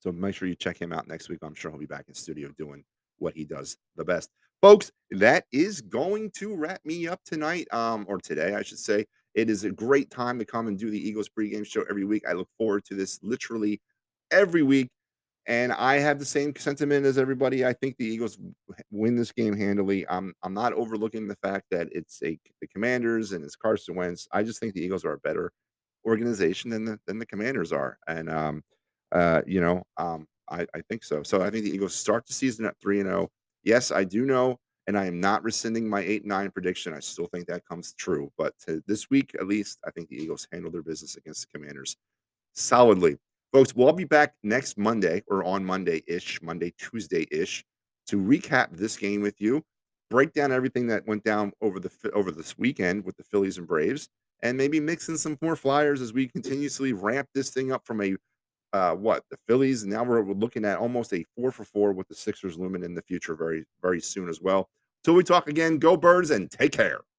So 0.00 0.12
make 0.12 0.34
sure 0.34 0.48
you 0.48 0.54
check 0.54 0.80
him 0.80 0.92
out 0.92 1.08
next 1.08 1.28
week. 1.28 1.40
I'm 1.42 1.54
sure 1.54 1.70
he'll 1.70 1.80
be 1.80 1.86
back 1.86 2.04
in 2.08 2.14
studio 2.14 2.50
doing 2.58 2.84
what 3.18 3.34
he 3.34 3.44
does 3.44 3.76
the 3.96 4.04
best. 4.04 4.30
Folks, 4.60 4.90
that 5.10 5.44
is 5.52 5.80
going 5.80 6.30
to 6.32 6.54
wrap 6.54 6.80
me 6.84 7.06
up 7.06 7.20
tonight, 7.24 7.66
um, 7.72 8.04
or 8.08 8.18
today, 8.18 8.54
I 8.54 8.62
should 8.62 8.78
say. 8.78 9.06
It 9.34 9.50
is 9.50 9.64
a 9.64 9.70
great 9.70 10.10
time 10.10 10.38
to 10.38 10.44
come 10.44 10.68
and 10.68 10.78
do 10.78 10.90
the 10.90 11.08
Eagles 11.08 11.28
pregame 11.28 11.66
show 11.66 11.84
every 11.90 12.04
week. 12.04 12.22
I 12.28 12.32
look 12.32 12.48
forward 12.56 12.84
to 12.86 12.94
this 12.94 13.18
literally 13.22 13.80
every 14.30 14.62
week. 14.62 14.90
And 15.46 15.72
I 15.72 15.98
have 15.98 16.18
the 16.18 16.24
same 16.24 16.54
sentiment 16.56 17.04
as 17.04 17.18
everybody. 17.18 17.66
I 17.66 17.74
think 17.74 17.96
the 17.98 18.06
Eagles 18.06 18.38
win 18.90 19.14
this 19.14 19.32
game 19.32 19.54
handily. 19.54 20.06
I'm 20.08 20.34
I'm 20.42 20.54
not 20.54 20.72
overlooking 20.72 21.28
the 21.28 21.36
fact 21.36 21.66
that 21.70 21.88
it's 21.92 22.22
a 22.22 22.38
the 22.60 22.66
Commanders 22.68 23.32
and 23.32 23.44
it's 23.44 23.56
Carson 23.56 23.94
Wentz. 23.94 24.26
I 24.32 24.42
just 24.42 24.58
think 24.58 24.74
the 24.74 24.82
Eagles 24.82 25.04
are 25.04 25.12
a 25.12 25.18
better 25.18 25.52
organization 26.06 26.70
than 26.70 26.84
the 26.84 26.98
than 27.06 27.18
the 27.18 27.26
Commanders 27.26 27.72
are. 27.72 27.98
And 28.08 28.30
um 28.30 28.62
uh 29.12 29.42
you 29.46 29.60
know 29.60 29.84
um 29.98 30.26
I, 30.50 30.66
I 30.74 30.80
think 30.88 31.04
so. 31.04 31.22
So 31.22 31.42
I 31.42 31.50
think 31.50 31.64
the 31.64 31.74
Eagles 31.74 31.94
start 31.94 32.26
the 32.26 32.34
season 32.34 32.64
at 32.64 32.78
three 32.80 33.00
and 33.00 33.08
zero. 33.08 33.30
Yes, 33.64 33.90
I 33.90 34.04
do 34.04 34.26
know, 34.26 34.58
and 34.86 34.96
I 34.96 35.06
am 35.06 35.20
not 35.20 35.42
rescinding 35.42 35.88
my 35.88 36.00
eight 36.00 36.24
nine 36.24 36.50
prediction. 36.50 36.94
I 36.94 37.00
still 37.00 37.26
think 37.26 37.46
that 37.46 37.66
comes 37.66 37.94
true. 37.94 38.30
But 38.36 38.54
this 38.86 39.10
week, 39.10 39.34
at 39.38 39.46
least, 39.46 39.78
I 39.86 39.90
think 39.90 40.08
the 40.08 40.22
Eagles 40.22 40.46
handle 40.52 40.70
their 40.70 40.82
business 40.82 41.16
against 41.16 41.46
the 41.46 41.58
Commanders 41.58 41.96
solidly. 42.54 43.16
Folks, 43.54 43.72
we'll 43.76 43.92
be 43.92 44.02
back 44.02 44.34
next 44.42 44.76
Monday 44.76 45.22
or 45.28 45.44
on 45.44 45.64
Monday 45.64 46.02
ish, 46.08 46.42
Monday, 46.42 46.74
Tuesday 46.76 47.24
ish, 47.30 47.64
to 48.08 48.16
recap 48.16 48.76
this 48.76 48.96
game 48.96 49.22
with 49.22 49.40
you, 49.40 49.62
break 50.10 50.32
down 50.32 50.50
everything 50.50 50.88
that 50.88 51.06
went 51.06 51.22
down 51.22 51.52
over 51.62 51.78
the 51.78 51.88
over 52.14 52.32
this 52.32 52.58
weekend 52.58 53.04
with 53.04 53.16
the 53.16 53.22
Phillies 53.22 53.56
and 53.56 53.68
Braves, 53.68 54.08
and 54.42 54.58
maybe 54.58 54.80
mix 54.80 55.08
in 55.08 55.16
some 55.16 55.38
more 55.40 55.54
flyers 55.54 56.00
as 56.00 56.12
we 56.12 56.26
continuously 56.26 56.92
ramp 56.92 57.28
this 57.32 57.50
thing 57.50 57.70
up 57.70 57.86
from 57.86 58.00
a 58.00 58.16
uh, 58.72 58.96
what 58.96 59.22
the 59.30 59.36
Phillies. 59.46 59.84
Now 59.86 60.02
we're, 60.02 60.20
we're 60.22 60.34
looking 60.34 60.64
at 60.64 60.78
almost 60.78 61.12
a 61.12 61.24
four 61.36 61.52
for 61.52 61.62
four 61.62 61.92
with 61.92 62.08
the 62.08 62.16
Sixers 62.16 62.58
looming 62.58 62.82
in 62.82 62.92
the 62.92 63.02
future 63.02 63.36
very 63.36 63.66
very 63.80 64.00
soon 64.00 64.28
as 64.28 64.40
well. 64.40 64.68
Till 65.04 65.14
we 65.14 65.22
talk 65.22 65.48
again, 65.48 65.78
go 65.78 65.96
Birds 65.96 66.32
and 66.32 66.50
take 66.50 66.72
care. 66.72 67.02